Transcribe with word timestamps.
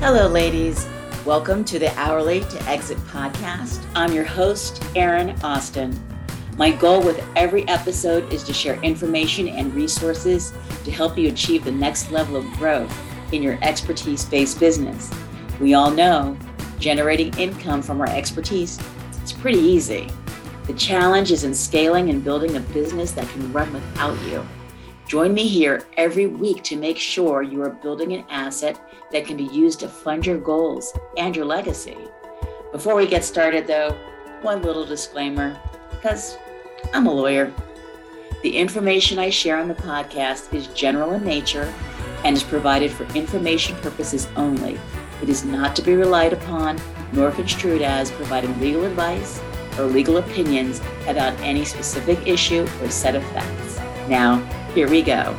Hello, 0.00 0.28
ladies. 0.28 0.86
Welcome 1.26 1.64
to 1.64 1.78
the 1.80 1.92
Hourly 1.98 2.38
to 2.40 2.62
Exit 2.68 2.98
podcast. 2.98 3.84
I'm 3.96 4.12
your 4.12 4.24
host, 4.24 4.80
Erin 4.94 5.30
Austin. 5.42 6.00
My 6.56 6.70
goal 6.70 7.02
with 7.02 7.20
every 7.34 7.66
episode 7.66 8.32
is 8.32 8.44
to 8.44 8.52
share 8.52 8.80
information 8.84 9.48
and 9.48 9.74
resources 9.74 10.54
to 10.84 10.92
help 10.92 11.18
you 11.18 11.26
achieve 11.26 11.64
the 11.64 11.72
next 11.72 12.12
level 12.12 12.36
of 12.36 12.44
growth 12.52 12.96
in 13.32 13.42
your 13.42 13.58
expertise 13.60 14.24
based 14.24 14.60
business. 14.60 15.10
We 15.58 15.74
all 15.74 15.90
know 15.90 16.38
generating 16.78 17.36
income 17.36 17.82
from 17.82 18.00
our 18.00 18.08
expertise 18.08 18.78
is 19.24 19.32
pretty 19.32 19.58
easy. 19.58 20.08
The 20.68 20.74
challenge 20.74 21.32
is 21.32 21.42
in 21.42 21.52
scaling 21.52 22.08
and 22.08 22.22
building 22.22 22.54
a 22.54 22.60
business 22.60 23.10
that 23.12 23.28
can 23.30 23.52
run 23.52 23.72
without 23.72 24.16
you. 24.28 24.46
Join 25.08 25.32
me 25.32 25.48
here 25.48 25.86
every 25.96 26.26
week 26.26 26.62
to 26.64 26.76
make 26.76 26.98
sure 26.98 27.42
you 27.42 27.62
are 27.62 27.70
building 27.70 28.12
an 28.12 28.26
asset 28.28 28.78
that 29.10 29.24
can 29.24 29.38
be 29.38 29.44
used 29.44 29.80
to 29.80 29.88
fund 29.88 30.26
your 30.26 30.36
goals 30.36 30.92
and 31.16 31.34
your 31.34 31.46
legacy. 31.46 31.96
Before 32.72 32.94
we 32.94 33.06
get 33.06 33.24
started, 33.24 33.66
though, 33.66 33.96
one 34.42 34.60
little 34.60 34.84
disclaimer 34.84 35.58
because 35.90 36.36
I'm 36.92 37.06
a 37.06 37.12
lawyer. 37.12 37.54
The 38.42 38.54
information 38.54 39.18
I 39.18 39.30
share 39.30 39.56
on 39.56 39.68
the 39.68 39.74
podcast 39.74 40.52
is 40.52 40.66
general 40.68 41.14
in 41.14 41.24
nature 41.24 41.72
and 42.22 42.36
is 42.36 42.42
provided 42.42 42.92
for 42.92 43.04
information 43.16 43.76
purposes 43.76 44.28
only. 44.36 44.78
It 45.22 45.30
is 45.30 45.42
not 45.42 45.74
to 45.76 45.82
be 45.82 45.94
relied 45.94 46.34
upon 46.34 46.78
nor 47.14 47.30
construed 47.30 47.80
as 47.80 48.10
providing 48.10 48.60
legal 48.60 48.84
advice 48.84 49.40
or 49.78 49.84
legal 49.84 50.18
opinions 50.18 50.82
about 51.06 51.32
any 51.40 51.64
specific 51.64 52.26
issue 52.26 52.68
or 52.82 52.90
set 52.90 53.16
of 53.16 53.24
facts. 53.28 53.78
Now, 54.06 54.46
here 54.78 54.88
we 54.88 55.02
go. 55.02 55.36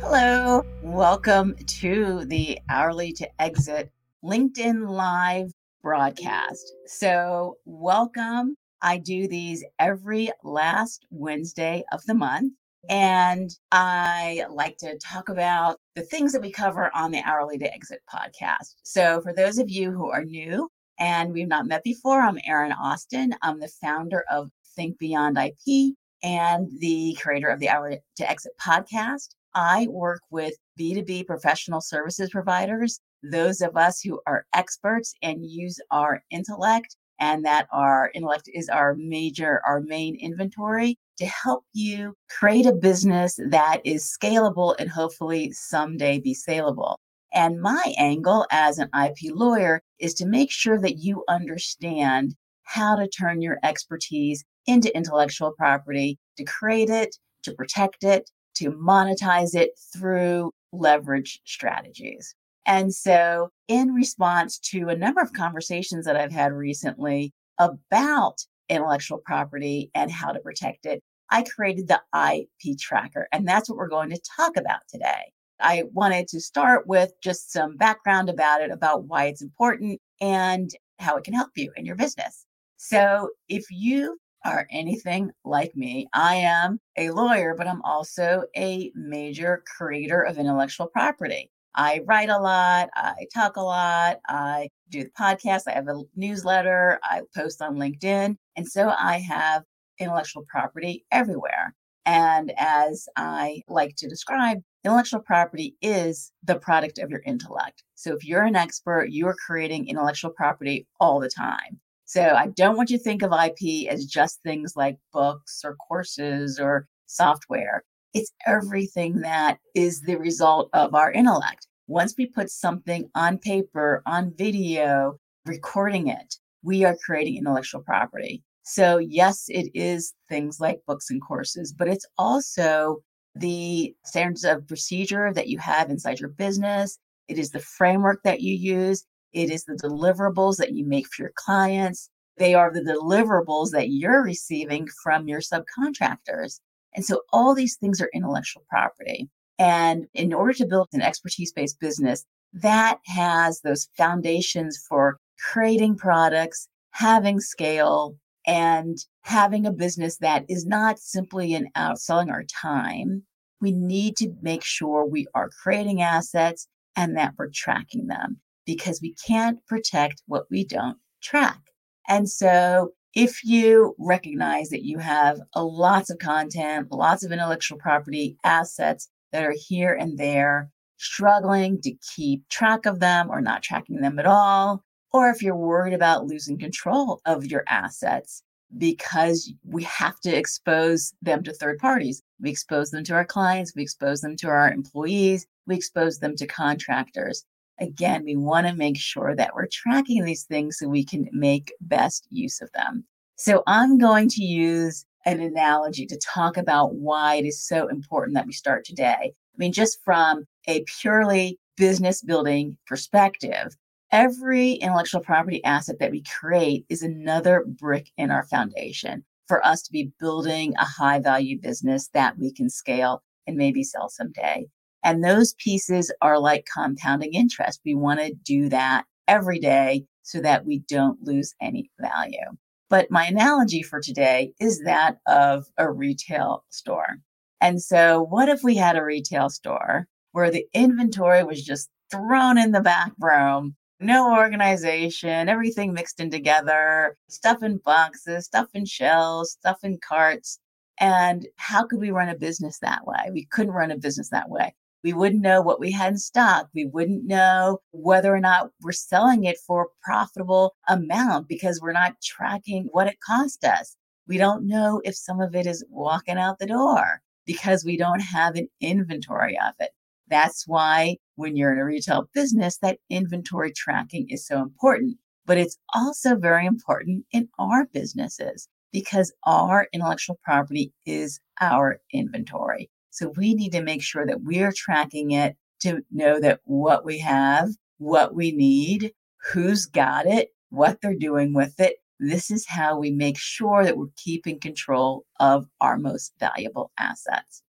Hello, 0.00 0.64
welcome 0.80 1.54
to 1.66 2.24
the 2.24 2.58
Hourly 2.70 3.12
to 3.12 3.28
Exit 3.42 3.92
LinkedIn 4.24 4.88
Live 4.88 5.52
broadcast. 5.82 6.72
So, 6.86 7.58
welcome. 7.66 8.56
I 8.80 8.96
do 8.96 9.28
these 9.28 9.62
every 9.78 10.30
last 10.42 11.04
Wednesday 11.10 11.84
of 11.92 12.02
the 12.06 12.14
month. 12.14 12.54
And 12.88 13.50
I 13.70 14.46
like 14.48 14.78
to 14.78 14.96
talk 14.98 15.28
about 15.28 15.78
the 15.94 16.02
things 16.02 16.32
that 16.32 16.40
we 16.40 16.50
cover 16.50 16.90
on 16.94 17.10
the 17.10 17.20
Hourly 17.22 17.58
to 17.58 17.70
Exit 17.70 18.00
podcast. 18.10 18.76
So, 18.82 19.20
for 19.20 19.34
those 19.34 19.58
of 19.58 19.68
you 19.68 19.90
who 19.90 20.10
are 20.10 20.24
new, 20.24 20.70
and 20.98 21.32
we've 21.32 21.48
not 21.48 21.66
met 21.66 21.82
before. 21.82 22.20
I'm 22.20 22.38
Erin 22.46 22.72
Austin. 22.72 23.34
I'm 23.42 23.60
the 23.60 23.68
founder 23.68 24.24
of 24.30 24.50
Think 24.76 24.98
Beyond 24.98 25.38
IP 25.38 25.94
and 26.22 26.68
the 26.78 27.16
creator 27.20 27.48
of 27.48 27.60
the 27.60 27.68
Hour 27.68 27.96
to 28.16 28.30
Exit 28.30 28.52
podcast. 28.60 29.34
I 29.54 29.86
work 29.90 30.20
with 30.30 30.54
B2B 30.78 31.26
professional 31.26 31.80
services 31.80 32.30
providers, 32.30 33.00
those 33.22 33.60
of 33.60 33.76
us 33.76 34.00
who 34.00 34.20
are 34.26 34.46
experts 34.54 35.14
and 35.22 35.44
use 35.44 35.78
our 35.90 36.22
intellect, 36.30 36.96
and 37.20 37.44
that 37.44 37.68
our 37.72 38.10
intellect 38.14 38.48
is 38.52 38.68
our 38.68 38.94
major, 38.94 39.62
our 39.66 39.80
main 39.80 40.16
inventory 40.16 40.98
to 41.18 41.26
help 41.26 41.64
you 41.72 42.14
create 42.28 42.66
a 42.66 42.72
business 42.72 43.38
that 43.48 43.80
is 43.84 44.16
scalable 44.20 44.74
and 44.78 44.90
hopefully 44.90 45.52
someday 45.52 46.18
be 46.18 46.34
saleable. 46.34 46.98
And 47.34 47.60
my 47.60 47.94
angle 47.98 48.46
as 48.50 48.78
an 48.78 48.88
IP 48.94 49.34
lawyer 49.34 49.82
is 49.98 50.14
to 50.14 50.26
make 50.26 50.52
sure 50.52 50.80
that 50.80 50.98
you 50.98 51.24
understand 51.28 52.34
how 52.62 52.96
to 52.96 53.08
turn 53.08 53.42
your 53.42 53.58
expertise 53.62 54.44
into 54.66 54.96
intellectual 54.96 55.52
property, 55.52 56.18
to 56.38 56.44
create 56.44 56.90
it, 56.90 57.16
to 57.42 57.52
protect 57.52 58.04
it, 58.04 58.30
to 58.56 58.70
monetize 58.70 59.54
it 59.54 59.70
through 59.94 60.52
leverage 60.72 61.40
strategies. 61.44 62.34
And 62.66 62.94
so, 62.94 63.50
in 63.68 63.92
response 63.92 64.58
to 64.70 64.88
a 64.88 64.96
number 64.96 65.20
of 65.20 65.32
conversations 65.32 66.06
that 66.06 66.16
I've 66.16 66.32
had 66.32 66.52
recently 66.52 67.32
about 67.58 68.38
intellectual 68.68 69.18
property 69.18 69.90
and 69.94 70.10
how 70.10 70.32
to 70.32 70.40
protect 70.40 70.86
it, 70.86 71.02
I 71.30 71.42
created 71.42 71.88
the 71.88 72.00
IP 72.14 72.78
tracker. 72.78 73.28
And 73.32 73.46
that's 73.46 73.68
what 73.68 73.76
we're 73.76 73.88
going 73.88 74.10
to 74.10 74.20
talk 74.36 74.56
about 74.56 74.80
today. 74.88 75.32
I 75.60 75.84
wanted 75.92 76.28
to 76.28 76.40
start 76.40 76.86
with 76.86 77.12
just 77.22 77.52
some 77.52 77.76
background 77.76 78.28
about 78.28 78.60
it, 78.60 78.70
about 78.70 79.04
why 79.04 79.26
it's 79.26 79.42
important 79.42 80.00
and 80.20 80.70
how 80.98 81.16
it 81.16 81.24
can 81.24 81.34
help 81.34 81.50
you 81.56 81.72
in 81.76 81.86
your 81.86 81.96
business. 81.96 82.46
So, 82.76 83.30
if 83.48 83.64
you 83.70 84.18
are 84.44 84.66
anything 84.70 85.30
like 85.44 85.74
me, 85.74 86.06
I 86.12 86.36
am 86.36 86.78
a 86.98 87.10
lawyer, 87.10 87.54
but 87.56 87.66
I'm 87.66 87.82
also 87.82 88.44
a 88.56 88.92
major 88.94 89.62
creator 89.76 90.20
of 90.22 90.38
intellectual 90.38 90.86
property. 90.88 91.50
I 91.74 92.02
write 92.06 92.28
a 92.28 92.38
lot, 92.38 92.88
I 92.94 93.26
talk 93.34 93.56
a 93.56 93.62
lot, 93.62 94.18
I 94.28 94.68
do 94.90 95.02
the 95.04 95.10
podcast, 95.18 95.62
I 95.66 95.72
have 95.72 95.88
a 95.88 96.02
newsletter, 96.14 97.00
I 97.02 97.22
post 97.34 97.60
on 97.62 97.76
LinkedIn. 97.76 98.36
And 98.56 98.68
so 98.68 98.94
I 98.96 99.18
have 99.18 99.64
intellectual 99.98 100.44
property 100.48 101.04
everywhere. 101.10 101.74
And 102.06 102.52
as 102.58 103.08
I 103.16 103.62
like 103.68 103.96
to 103.96 104.08
describe, 104.08 104.58
intellectual 104.84 105.20
property 105.20 105.76
is 105.80 106.32
the 106.42 106.56
product 106.56 106.98
of 106.98 107.10
your 107.10 107.22
intellect. 107.24 107.82
So 107.94 108.14
if 108.14 108.24
you're 108.24 108.44
an 108.44 108.56
expert, 108.56 109.08
you're 109.10 109.36
creating 109.46 109.88
intellectual 109.88 110.30
property 110.30 110.86
all 111.00 111.20
the 111.20 111.30
time. 111.30 111.80
So 112.04 112.22
I 112.22 112.48
don't 112.48 112.76
want 112.76 112.90
you 112.90 112.98
to 112.98 113.02
think 113.02 113.22
of 113.22 113.32
IP 113.32 113.88
as 113.90 114.04
just 114.04 114.42
things 114.42 114.74
like 114.76 114.98
books 115.12 115.62
or 115.64 115.76
courses 115.76 116.60
or 116.60 116.86
software. 117.06 117.82
It's 118.12 118.32
everything 118.46 119.20
that 119.20 119.58
is 119.74 120.02
the 120.02 120.16
result 120.16 120.68
of 120.74 120.94
our 120.94 121.10
intellect. 121.10 121.66
Once 121.86 122.14
we 122.16 122.26
put 122.26 122.50
something 122.50 123.10
on 123.14 123.38
paper, 123.38 124.02
on 124.06 124.32
video, 124.36 125.18
recording 125.46 126.08
it, 126.08 126.36
we 126.62 126.84
are 126.84 126.96
creating 127.04 127.38
intellectual 127.38 127.82
property. 127.82 128.42
So, 128.64 128.98
yes, 128.98 129.44
it 129.48 129.70
is 129.74 130.14
things 130.28 130.58
like 130.58 130.80
books 130.86 131.10
and 131.10 131.22
courses, 131.22 131.72
but 131.72 131.88
it's 131.88 132.06
also 132.18 133.02
the 133.34 133.94
standards 134.04 134.44
of 134.44 134.66
procedure 134.66 135.32
that 135.32 135.48
you 135.48 135.58
have 135.58 135.90
inside 135.90 136.18
your 136.18 136.30
business. 136.30 136.98
It 137.28 137.38
is 137.38 137.50
the 137.50 137.60
framework 137.60 138.22
that 138.24 138.40
you 138.40 138.54
use. 138.54 139.04
It 139.32 139.50
is 139.50 139.64
the 139.64 139.74
deliverables 139.74 140.56
that 140.56 140.72
you 140.72 140.86
make 140.86 141.06
for 141.08 141.22
your 141.22 141.32
clients. 141.34 142.08
They 142.36 142.54
are 142.54 142.72
the 142.72 142.80
deliverables 142.80 143.70
that 143.70 143.90
you're 143.90 144.22
receiving 144.22 144.88
from 145.02 145.28
your 145.28 145.40
subcontractors. 145.40 146.60
And 146.94 147.04
so 147.04 147.22
all 147.32 147.54
these 147.54 147.76
things 147.76 148.00
are 148.00 148.10
intellectual 148.14 148.64
property. 148.68 149.28
And 149.58 150.06
in 150.14 150.32
order 150.32 150.52
to 150.54 150.66
build 150.66 150.88
an 150.92 151.02
expertise 151.02 151.52
based 151.52 151.80
business 151.80 152.24
that 152.54 152.98
has 153.06 153.60
those 153.60 153.88
foundations 153.96 154.78
for 154.88 155.18
creating 155.52 155.96
products, 155.96 156.68
having 156.92 157.40
scale, 157.40 158.16
and 158.46 158.98
having 159.22 159.66
a 159.66 159.72
business 159.72 160.18
that 160.18 160.44
is 160.48 160.66
not 160.66 160.98
simply 160.98 161.54
an 161.54 161.68
out 161.74 161.98
selling 161.98 162.30
our 162.30 162.44
time, 162.44 163.22
we 163.60 163.72
need 163.72 164.16
to 164.18 164.34
make 164.42 164.62
sure 164.62 165.06
we 165.06 165.26
are 165.34 165.50
creating 165.62 166.02
assets 166.02 166.68
and 166.96 167.16
that 167.16 167.34
we're 167.38 167.50
tracking 167.52 168.06
them 168.06 168.38
because 168.66 169.00
we 169.00 169.14
can't 169.26 169.64
protect 169.66 170.22
what 170.26 170.44
we 170.50 170.64
don't 170.64 170.98
track. 171.22 171.60
And 172.08 172.28
so 172.28 172.90
if 173.14 173.44
you 173.44 173.94
recognize 173.98 174.68
that 174.70 174.84
you 174.84 174.98
have 174.98 175.40
lots 175.56 176.10
of 176.10 176.18
content, 176.18 176.90
lots 176.90 177.24
of 177.24 177.32
intellectual 177.32 177.78
property 177.78 178.36
assets 178.44 179.08
that 179.32 179.44
are 179.44 179.54
here 179.56 179.94
and 179.94 180.18
there, 180.18 180.70
struggling 180.96 181.80
to 181.82 181.94
keep 182.14 182.48
track 182.48 182.86
of 182.86 183.00
them 183.00 183.30
or 183.30 183.40
not 183.40 183.62
tracking 183.62 184.00
them 184.00 184.18
at 184.18 184.26
all, 184.26 184.82
or 185.14 185.30
if 185.30 185.40
you're 185.40 185.54
worried 185.54 185.94
about 185.94 186.26
losing 186.26 186.58
control 186.58 187.20
of 187.24 187.46
your 187.46 187.62
assets 187.68 188.42
because 188.76 189.52
we 189.64 189.84
have 189.84 190.18
to 190.18 190.36
expose 190.36 191.14
them 191.22 191.44
to 191.44 191.52
third 191.52 191.78
parties. 191.78 192.20
We 192.40 192.50
expose 192.50 192.90
them 192.90 193.04
to 193.04 193.14
our 193.14 193.24
clients, 193.24 193.72
we 193.76 193.82
expose 193.82 194.22
them 194.22 194.34
to 194.38 194.48
our 194.48 194.72
employees, 194.72 195.46
we 195.68 195.76
expose 195.76 196.18
them 196.18 196.34
to 196.34 196.48
contractors. 196.48 197.44
Again, 197.78 198.24
we 198.24 198.34
want 198.34 198.66
to 198.66 198.74
make 198.74 198.96
sure 198.98 199.36
that 199.36 199.54
we're 199.54 199.68
tracking 199.70 200.24
these 200.24 200.42
things 200.42 200.78
so 200.78 200.88
we 200.88 201.04
can 201.04 201.28
make 201.30 201.72
best 201.80 202.26
use 202.30 202.60
of 202.60 202.72
them. 202.72 203.04
So 203.36 203.62
I'm 203.68 203.98
going 203.98 204.28
to 204.30 204.42
use 204.42 205.06
an 205.26 205.40
analogy 205.40 206.06
to 206.06 206.18
talk 206.18 206.56
about 206.56 206.96
why 206.96 207.36
it 207.36 207.44
is 207.44 207.64
so 207.64 207.86
important 207.86 208.34
that 208.34 208.46
we 208.46 208.52
start 208.52 208.84
today. 208.84 209.32
I 209.32 209.56
mean, 209.58 209.72
just 209.72 210.02
from 210.04 210.44
a 210.66 210.82
purely 211.00 211.60
business 211.76 212.20
building 212.20 212.76
perspective, 212.88 213.76
every 214.12 214.72
intellectual 214.72 215.20
property 215.20 215.62
asset 215.64 215.96
that 216.00 216.10
we 216.10 216.22
create 216.22 216.84
is 216.88 217.02
another 217.02 217.64
brick 217.66 218.10
in 218.16 218.30
our 218.30 218.46
foundation 218.46 219.24
for 219.46 219.64
us 219.64 219.82
to 219.82 219.92
be 219.92 220.12
building 220.18 220.74
a 220.78 220.84
high 220.84 221.18
value 221.18 221.60
business 221.60 222.08
that 222.14 222.38
we 222.38 222.52
can 222.52 222.70
scale 222.70 223.22
and 223.46 223.56
maybe 223.56 223.82
sell 223.82 224.08
someday. 224.08 224.66
And 225.02 225.22
those 225.22 225.54
pieces 225.58 226.12
are 226.22 226.38
like 226.38 226.66
compounding 226.72 227.34
interest. 227.34 227.80
We 227.84 227.94
want 227.94 228.20
to 228.20 228.32
do 228.32 228.68
that 228.70 229.04
every 229.28 229.58
day 229.58 230.06
so 230.22 230.40
that 230.40 230.64
we 230.64 230.78
don't 230.88 231.22
lose 231.22 231.54
any 231.60 231.90
value. 232.00 232.56
But 232.88 233.10
my 233.10 233.26
analogy 233.26 233.82
for 233.82 234.00
today 234.00 234.52
is 234.60 234.80
that 234.84 235.18
of 235.26 235.66
a 235.76 235.90
retail 235.90 236.64
store. 236.70 237.18
And 237.60 237.82
so, 237.82 238.22
what 238.22 238.48
if 238.48 238.62
we 238.62 238.76
had 238.76 238.96
a 238.96 239.04
retail 239.04 239.50
store 239.50 240.06
where 240.32 240.50
the 240.50 240.66
inventory 240.74 241.44
was 241.44 241.62
just 241.62 241.88
thrown 242.10 242.58
in 242.58 242.72
the 242.72 242.80
back 242.80 243.12
room? 243.18 243.76
No 244.04 244.36
organization, 244.36 245.48
everything 245.48 245.94
mixed 245.94 246.20
in 246.20 246.30
together, 246.30 247.16
stuff 247.30 247.62
in 247.62 247.78
boxes, 247.78 248.44
stuff 248.44 248.68
in 248.74 248.84
shelves, 248.84 249.52
stuff 249.52 249.78
in 249.82 249.98
carts. 250.06 250.58
And 251.00 251.46
how 251.56 251.86
could 251.86 252.00
we 252.00 252.10
run 252.10 252.28
a 252.28 252.36
business 252.36 252.78
that 252.80 253.06
way? 253.06 253.30
We 253.32 253.46
couldn't 253.46 253.72
run 253.72 253.90
a 253.90 253.96
business 253.96 254.28
that 254.28 254.50
way. 254.50 254.74
We 255.04 255.14
wouldn't 255.14 255.40
know 255.40 255.62
what 255.62 255.80
we 255.80 255.90
had 255.90 256.12
in 256.12 256.18
stock. 256.18 256.68
We 256.74 256.84
wouldn't 256.84 257.24
know 257.24 257.78
whether 257.92 258.34
or 258.34 258.40
not 258.40 258.72
we're 258.82 258.92
selling 258.92 259.44
it 259.44 259.56
for 259.66 259.84
a 259.84 260.04
profitable 260.04 260.76
amount 260.86 261.48
because 261.48 261.80
we're 261.80 261.92
not 261.92 262.20
tracking 262.22 262.88
what 262.92 263.06
it 263.06 263.16
cost 263.26 263.64
us. 263.64 263.96
We 264.28 264.36
don't 264.36 264.68
know 264.68 265.00
if 265.06 265.16
some 265.16 265.40
of 265.40 265.54
it 265.54 265.66
is 265.66 265.82
walking 265.88 266.36
out 266.36 266.58
the 266.58 266.66
door 266.66 267.22
because 267.46 267.86
we 267.86 267.96
don't 267.96 268.20
have 268.20 268.54
an 268.56 268.68
inventory 268.82 269.58
of 269.58 269.72
it. 269.80 269.92
That's 270.28 270.64
why 270.66 271.16
when 271.36 271.56
you're 271.56 271.72
in 271.72 271.78
a 271.78 271.84
retail 271.84 272.28
business, 272.34 272.78
that 272.78 272.98
inventory 273.10 273.72
tracking 273.72 274.28
is 274.28 274.46
so 274.46 274.62
important. 274.62 275.18
But 275.46 275.58
it's 275.58 275.76
also 275.94 276.36
very 276.36 276.64
important 276.64 277.26
in 277.32 277.48
our 277.58 277.86
businesses 277.86 278.68
because 278.92 279.32
our 279.44 279.88
intellectual 279.92 280.38
property 280.42 280.92
is 281.04 281.40
our 281.60 282.00
inventory. 282.12 282.90
So 283.10 283.32
we 283.36 283.54
need 283.54 283.72
to 283.72 283.82
make 283.82 284.02
sure 284.02 284.26
that 284.26 284.42
we're 284.42 284.72
tracking 284.72 285.32
it 285.32 285.56
to 285.80 286.02
know 286.10 286.40
that 286.40 286.60
what 286.64 287.04
we 287.04 287.18
have, 287.18 287.68
what 287.98 288.34
we 288.34 288.52
need, 288.52 289.12
who's 289.52 289.86
got 289.86 290.26
it, 290.26 290.50
what 290.70 291.00
they're 291.00 291.14
doing 291.14 291.52
with 291.52 291.78
it. 291.78 291.96
This 292.18 292.50
is 292.50 292.66
how 292.66 292.98
we 292.98 293.10
make 293.10 293.38
sure 293.38 293.84
that 293.84 293.98
we're 293.98 294.06
keeping 294.16 294.58
control 294.58 295.26
of 295.40 295.66
our 295.80 295.98
most 295.98 296.32
valuable 296.38 296.90
assets. 296.98 297.62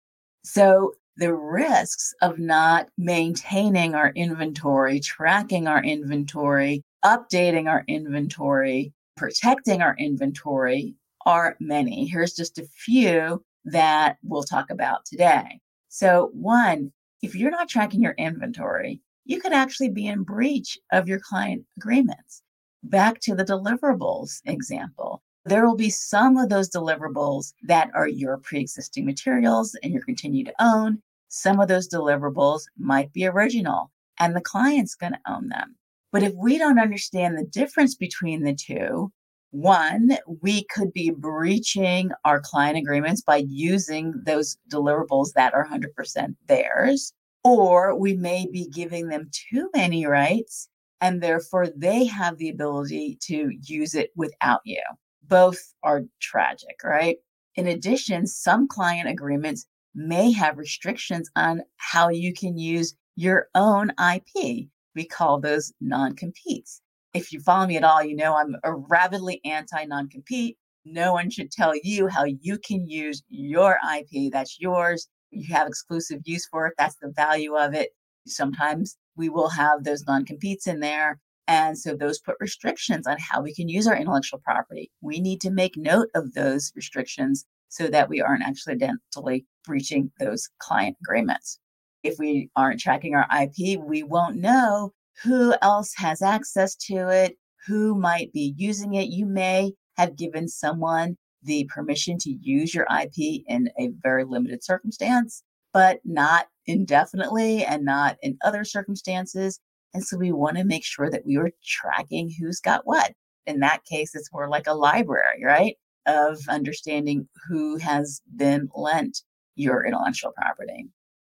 So 0.44 0.94
the 1.16 1.34
risks 1.34 2.14
of 2.22 2.38
not 2.38 2.88
maintaining 2.98 3.94
our 3.94 4.10
inventory, 4.10 5.00
tracking 5.00 5.66
our 5.66 5.82
inventory, 5.82 6.82
updating 7.04 7.68
our 7.68 7.84
inventory, 7.88 8.92
protecting 9.16 9.82
our 9.82 9.96
inventory 9.98 10.94
are 11.24 11.56
many. 11.60 12.06
Here's 12.06 12.34
just 12.34 12.58
a 12.58 12.68
few 12.76 13.42
that 13.64 14.16
we'll 14.22 14.44
talk 14.44 14.70
about 14.70 15.04
today. 15.06 15.60
So, 15.88 16.30
one, 16.34 16.92
if 17.22 17.34
you're 17.34 17.50
not 17.50 17.68
tracking 17.68 18.02
your 18.02 18.14
inventory, 18.18 19.00
you 19.24 19.40
could 19.40 19.52
actually 19.52 19.90
be 19.90 20.06
in 20.06 20.22
breach 20.22 20.78
of 20.92 21.08
your 21.08 21.18
client 21.18 21.64
agreements. 21.76 22.42
Back 22.82 23.20
to 23.20 23.34
the 23.34 23.44
deliverables 23.44 24.40
example. 24.44 25.22
There 25.44 25.66
will 25.66 25.76
be 25.76 25.90
some 25.90 26.36
of 26.36 26.48
those 26.48 26.70
deliverables 26.70 27.52
that 27.62 27.90
are 27.94 28.08
your 28.08 28.38
pre 28.38 28.60
existing 28.60 29.06
materials 29.06 29.76
and 29.82 29.92
you 29.92 30.00
continue 30.00 30.44
to 30.44 30.54
own. 30.60 31.02
Some 31.36 31.60
of 31.60 31.68
those 31.68 31.86
deliverables 31.86 32.62
might 32.78 33.12
be 33.12 33.26
original 33.26 33.92
and 34.18 34.34
the 34.34 34.40
client's 34.40 34.94
going 34.94 35.12
to 35.12 35.30
own 35.30 35.48
them. 35.48 35.76
But 36.10 36.22
if 36.22 36.32
we 36.34 36.56
don't 36.56 36.78
understand 36.78 37.36
the 37.36 37.44
difference 37.44 37.94
between 37.94 38.42
the 38.42 38.54
two, 38.54 39.12
one, 39.50 40.16
we 40.40 40.64
could 40.64 40.94
be 40.94 41.10
breaching 41.10 42.10
our 42.24 42.40
client 42.40 42.78
agreements 42.78 43.20
by 43.20 43.44
using 43.46 44.14
those 44.24 44.56
deliverables 44.72 45.34
that 45.34 45.52
are 45.52 45.68
100% 45.68 46.36
theirs, 46.48 47.12
or 47.44 47.94
we 47.94 48.14
may 48.16 48.46
be 48.50 48.66
giving 48.68 49.08
them 49.08 49.28
too 49.50 49.68
many 49.74 50.06
rights 50.06 50.70
and 51.02 51.22
therefore 51.22 51.66
they 51.76 52.06
have 52.06 52.38
the 52.38 52.48
ability 52.48 53.18
to 53.24 53.50
use 53.60 53.94
it 53.94 54.10
without 54.16 54.62
you 54.64 54.82
both 55.28 55.74
are 55.82 56.04
tragic, 56.18 56.80
right? 56.82 57.18
In 57.56 57.66
addition, 57.66 58.26
some 58.26 58.66
client 58.68 59.08
agreements 59.08 59.66
may 59.96 60.30
have 60.30 60.58
restrictions 60.58 61.28
on 61.34 61.62
how 61.76 62.10
you 62.10 62.32
can 62.32 62.58
use 62.58 62.94
your 63.16 63.48
own 63.54 63.90
IP. 63.98 64.68
We 64.94 65.04
call 65.04 65.40
those 65.40 65.72
non 65.80 66.14
competes. 66.14 66.80
If 67.14 67.32
you 67.32 67.40
follow 67.40 67.66
me 67.66 67.78
at 67.78 67.84
all, 67.84 68.04
you 68.04 68.14
know 68.14 68.36
I'm 68.36 68.56
a 68.62 68.74
rabidly 68.74 69.40
anti 69.44 69.84
non 69.86 70.08
compete. 70.08 70.58
No 70.84 71.14
one 71.14 71.30
should 71.30 71.50
tell 71.50 71.74
you 71.82 72.06
how 72.06 72.24
you 72.24 72.58
can 72.58 72.88
use 72.88 73.22
your 73.28 73.78
IP. 73.96 74.30
That's 74.30 74.60
yours. 74.60 75.08
You 75.30 75.52
have 75.54 75.66
exclusive 75.66 76.20
use 76.24 76.46
for 76.46 76.66
it. 76.66 76.74
That's 76.78 76.96
the 77.00 77.12
value 77.16 77.56
of 77.56 77.74
it. 77.74 77.90
Sometimes 78.26 78.96
we 79.16 79.28
will 79.28 79.48
have 79.48 79.82
those 79.82 80.04
non 80.06 80.24
competes 80.24 80.66
in 80.66 80.80
there 80.80 81.18
and 81.48 81.78
so 81.78 81.94
those 81.94 82.18
put 82.18 82.36
restrictions 82.40 83.06
on 83.06 83.16
how 83.18 83.40
we 83.40 83.54
can 83.54 83.68
use 83.68 83.86
our 83.86 83.96
intellectual 83.96 84.40
property. 84.40 84.90
We 85.00 85.20
need 85.20 85.40
to 85.42 85.50
make 85.50 85.76
note 85.76 86.08
of 86.14 86.34
those 86.34 86.72
restrictions 86.74 87.46
so 87.68 87.88
that 87.88 88.08
we 88.08 88.20
aren't 88.20 88.44
accidentally 88.44 89.46
breaching 89.64 90.10
those 90.18 90.48
client 90.58 90.96
agreements. 91.02 91.58
If 92.02 92.18
we 92.18 92.50
aren't 92.56 92.80
tracking 92.80 93.14
our 93.14 93.26
IP, 93.42 93.80
we 93.80 94.02
won't 94.02 94.36
know 94.36 94.92
who 95.22 95.54
else 95.62 95.92
has 95.96 96.22
access 96.22 96.76
to 96.76 97.08
it, 97.08 97.36
who 97.66 97.94
might 97.94 98.32
be 98.32 98.54
using 98.56 98.94
it. 98.94 99.08
You 99.08 99.26
may 99.26 99.72
have 99.96 100.16
given 100.16 100.48
someone 100.48 101.16
the 101.42 101.68
permission 101.72 102.18
to 102.18 102.30
use 102.40 102.74
your 102.74 102.86
IP 103.00 103.42
in 103.46 103.70
a 103.78 103.90
very 104.02 104.24
limited 104.24 104.62
circumstance, 104.62 105.42
but 105.72 106.00
not 106.04 106.46
indefinitely 106.66 107.64
and 107.64 107.84
not 107.84 108.16
in 108.22 108.36
other 108.44 108.64
circumstances. 108.64 109.60
And 109.94 110.04
so 110.04 110.18
we 110.18 110.32
want 110.32 110.56
to 110.58 110.64
make 110.64 110.84
sure 110.84 111.10
that 111.10 111.24
we 111.24 111.36
are 111.36 111.50
tracking 111.64 112.30
who's 112.38 112.60
got 112.60 112.82
what. 112.84 113.12
In 113.46 113.60
that 113.60 113.84
case, 113.84 114.14
it's 114.14 114.32
more 114.32 114.48
like 114.48 114.66
a 114.66 114.74
library, 114.74 115.42
right? 115.44 115.76
Of 116.06 116.40
understanding 116.48 117.28
who 117.48 117.76
has 117.78 118.20
been 118.36 118.68
lent 118.74 119.22
your 119.56 119.84
intellectual 119.84 120.32
property. 120.32 120.88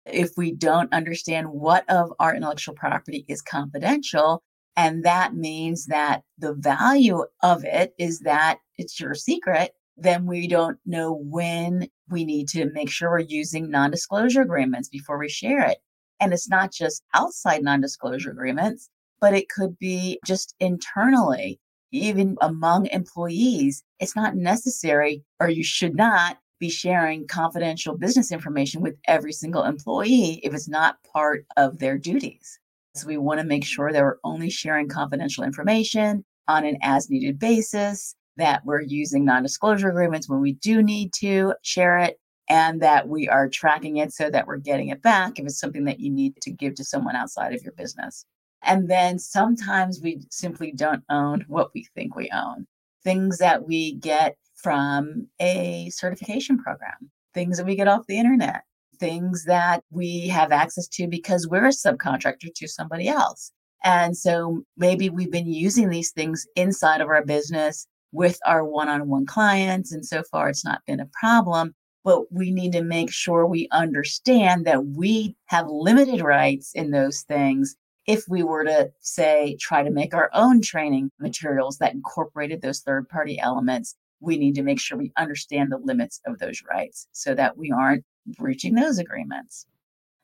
If 0.05 0.31
we 0.35 0.51
don't 0.51 0.91
understand 0.93 1.49
what 1.49 1.89
of 1.89 2.11
our 2.19 2.35
intellectual 2.35 2.75
property 2.75 3.25
is 3.27 3.41
confidential, 3.41 4.41
and 4.75 5.03
that 5.03 5.35
means 5.35 5.85
that 5.85 6.23
the 6.37 6.53
value 6.53 7.25
of 7.41 7.63
it 7.63 7.93
is 7.99 8.19
that 8.21 8.59
it's 8.77 8.99
your 8.99 9.13
secret, 9.13 9.71
then 9.97 10.25
we 10.25 10.47
don't 10.47 10.79
know 10.85 11.13
when 11.13 11.87
we 12.09 12.25
need 12.25 12.49
to 12.49 12.71
make 12.71 12.89
sure 12.89 13.11
we're 13.11 13.19
using 13.19 13.69
non 13.69 13.91
disclosure 13.91 14.41
agreements 14.41 14.89
before 14.89 15.19
we 15.19 15.29
share 15.29 15.61
it. 15.67 15.77
And 16.19 16.33
it's 16.33 16.49
not 16.49 16.71
just 16.71 17.03
outside 17.13 17.63
non 17.63 17.81
disclosure 17.81 18.31
agreements, 18.31 18.89
but 19.21 19.33
it 19.33 19.49
could 19.49 19.77
be 19.77 20.19
just 20.25 20.55
internally, 20.59 21.59
even 21.93 22.35
among 22.41 22.87
employees. 22.87 23.83
It's 23.99 24.15
not 24.15 24.35
necessary, 24.35 25.23
or 25.39 25.49
you 25.49 25.63
should 25.63 25.95
not 25.95 26.37
be 26.59 26.69
sharing 26.69 27.27
confidential 27.27 27.97
business 27.97 28.31
information 28.31 28.81
with 28.81 28.95
every 29.07 29.33
single 29.33 29.63
employee 29.63 30.39
if 30.43 30.53
it's 30.53 30.67
not 30.67 30.97
part 31.11 31.45
of 31.57 31.79
their 31.79 31.97
duties. 31.97 32.59
So 32.95 33.07
we 33.07 33.17
want 33.17 33.39
to 33.39 33.45
make 33.45 33.65
sure 33.65 33.91
that 33.91 34.01
we're 34.01 34.17
only 34.23 34.49
sharing 34.49 34.87
confidential 34.87 35.43
information 35.43 36.23
on 36.47 36.65
an 36.65 36.77
as 36.81 37.09
needed 37.09 37.39
basis, 37.39 38.15
that 38.37 38.65
we're 38.65 38.81
using 38.81 39.25
non 39.25 39.43
disclosure 39.43 39.89
agreements 39.89 40.29
when 40.29 40.41
we 40.41 40.53
do 40.53 40.83
need 40.83 41.13
to 41.19 41.53
share 41.63 41.97
it, 41.97 42.19
and 42.49 42.81
that 42.81 43.07
we 43.07 43.27
are 43.27 43.49
tracking 43.49 43.97
it 43.97 44.13
so 44.13 44.29
that 44.29 44.47
we're 44.47 44.57
getting 44.57 44.89
it 44.89 45.01
back 45.01 45.39
if 45.39 45.45
it's 45.45 45.59
something 45.59 45.85
that 45.85 45.99
you 45.99 46.11
need 46.11 46.35
to 46.41 46.51
give 46.51 46.75
to 46.75 46.83
someone 46.83 47.15
outside 47.15 47.53
of 47.53 47.61
your 47.61 47.73
business. 47.73 48.25
And 48.63 48.89
then 48.89 49.19
sometimes 49.19 50.01
we 50.01 50.21
simply 50.29 50.71
don't 50.71 51.03
own 51.09 51.45
what 51.47 51.71
we 51.73 51.87
think 51.95 52.15
we 52.15 52.29
own. 52.33 52.65
Things 53.03 53.37
that 53.39 53.67
we 53.67 53.95
get 53.95 54.37
from 54.55 55.27
a 55.39 55.89
certification 55.89 56.57
program, 56.57 57.11
things 57.33 57.57
that 57.57 57.65
we 57.65 57.75
get 57.75 57.87
off 57.87 58.07
the 58.07 58.17
internet, 58.17 58.63
things 58.99 59.45
that 59.45 59.83
we 59.91 60.27
have 60.27 60.51
access 60.51 60.87
to 60.87 61.07
because 61.07 61.47
we're 61.47 61.65
a 61.65 61.69
subcontractor 61.69 62.53
to 62.55 62.67
somebody 62.67 63.07
else. 63.07 63.51
And 63.83 64.15
so 64.15 64.63
maybe 64.77 65.09
we've 65.09 65.31
been 65.31 65.51
using 65.51 65.89
these 65.89 66.11
things 66.11 66.47
inside 66.55 67.01
of 67.01 67.09
our 67.09 67.25
business 67.25 67.85
with 68.13 68.39
our 68.45 68.63
one 68.63 68.87
on 68.87 69.09
one 69.09 69.25
clients. 69.25 69.91
And 69.91 70.05
so 70.05 70.23
far, 70.31 70.47
it's 70.47 70.63
not 70.63 70.81
been 70.85 71.01
a 71.01 71.09
problem 71.19 71.73
but 72.03 72.31
we 72.31 72.51
need 72.51 72.73
to 72.73 72.83
make 72.83 73.11
sure 73.11 73.45
we 73.45 73.67
understand 73.71 74.65
that 74.65 74.85
we 74.85 75.35
have 75.45 75.67
limited 75.69 76.21
rights 76.21 76.73
in 76.73 76.91
those 76.91 77.21
things 77.21 77.75
if 78.07 78.23
we 78.27 78.43
were 78.43 78.63
to 78.63 78.91
say 78.99 79.57
try 79.59 79.83
to 79.83 79.89
make 79.91 80.13
our 80.13 80.29
own 80.33 80.61
training 80.61 81.09
materials 81.19 81.77
that 81.77 81.93
incorporated 81.93 82.61
those 82.61 82.81
third 82.81 83.07
party 83.09 83.39
elements 83.39 83.95
we 84.23 84.37
need 84.37 84.55
to 84.55 84.63
make 84.63 84.79
sure 84.79 84.97
we 84.97 85.11
understand 85.17 85.71
the 85.71 85.77
limits 85.77 86.21
of 86.25 86.39
those 86.39 86.63
rights 86.69 87.07
so 87.11 87.35
that 87.35 87.57
we 87.57 87.71
aren't 87.71 88.03
breaching 88.37 88.73
those 88.73 88.97
agreements. 88.97 89.67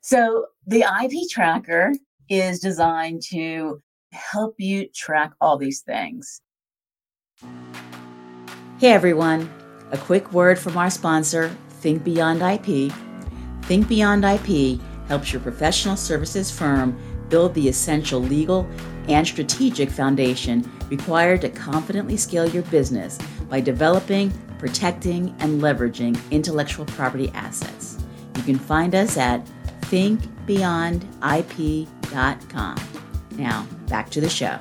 So 0.01 0.45
the 0.65 0.85
ip 1.03 1.29
tracker 1.29 1.93
is 2.29 2.59
designed 2.59 3.21
to 3.23 3.81
help 4.13 4.55
you 4.57 4.87
track 4.95 5.33
all 5.41 5.57
these 5.57 5.81
things. 5.81 6.41
Hey 8.79 8.91
everyone. 8.91 9.51
A 9.91 9.97
quick 9.97 10.31
word 10.31 10.57
from 10.57 10.77
our 10.77 10.89
sponsor 10.89 11.49
Think 11.81 12.03
Beyond 12.03 12.41
IP. 12.41 12.93
Think 13.63 13.87
Beyond 13.87 14.23
IP 14.23 14.79
helps 15.07 15.33
your 15.33 15.41
professional 15.41 15.97
services 15.97 16.49
firm 16.51 16.97
build 17.29 17.53
the 17.53 17.69
essential 17.69 18.19
legal 18.19 18.67
and 19.07 19.25
strategic 19.25 19.89
foundation 19.89 20.69
required 20.89 21.39
to 21.41 21.49
confidently 21.49 22.17
scale 22.17 22.47
your 22.47 22.63
business 22.63 23.17
by 23.49 23.61
developing, 23.61 24.31
protecting, 24.57 25.33
and 25.39 25.61
leveraging 25.61 26.19
intellectual 26.31 26.85
property 26.85 27.29
assets. 27.33 27.97
You 28.37 28.43
can 28.43 28.59
find 28.59 28.95
us 28.95 29.17
at 29.17 29.45
thinkbeyondip.com. 29.81 32.77
Now, 33.31 33.67
back 33.87 34.09
to 34.11 34.21
the 34.21 34.29
show. 34.29 34.57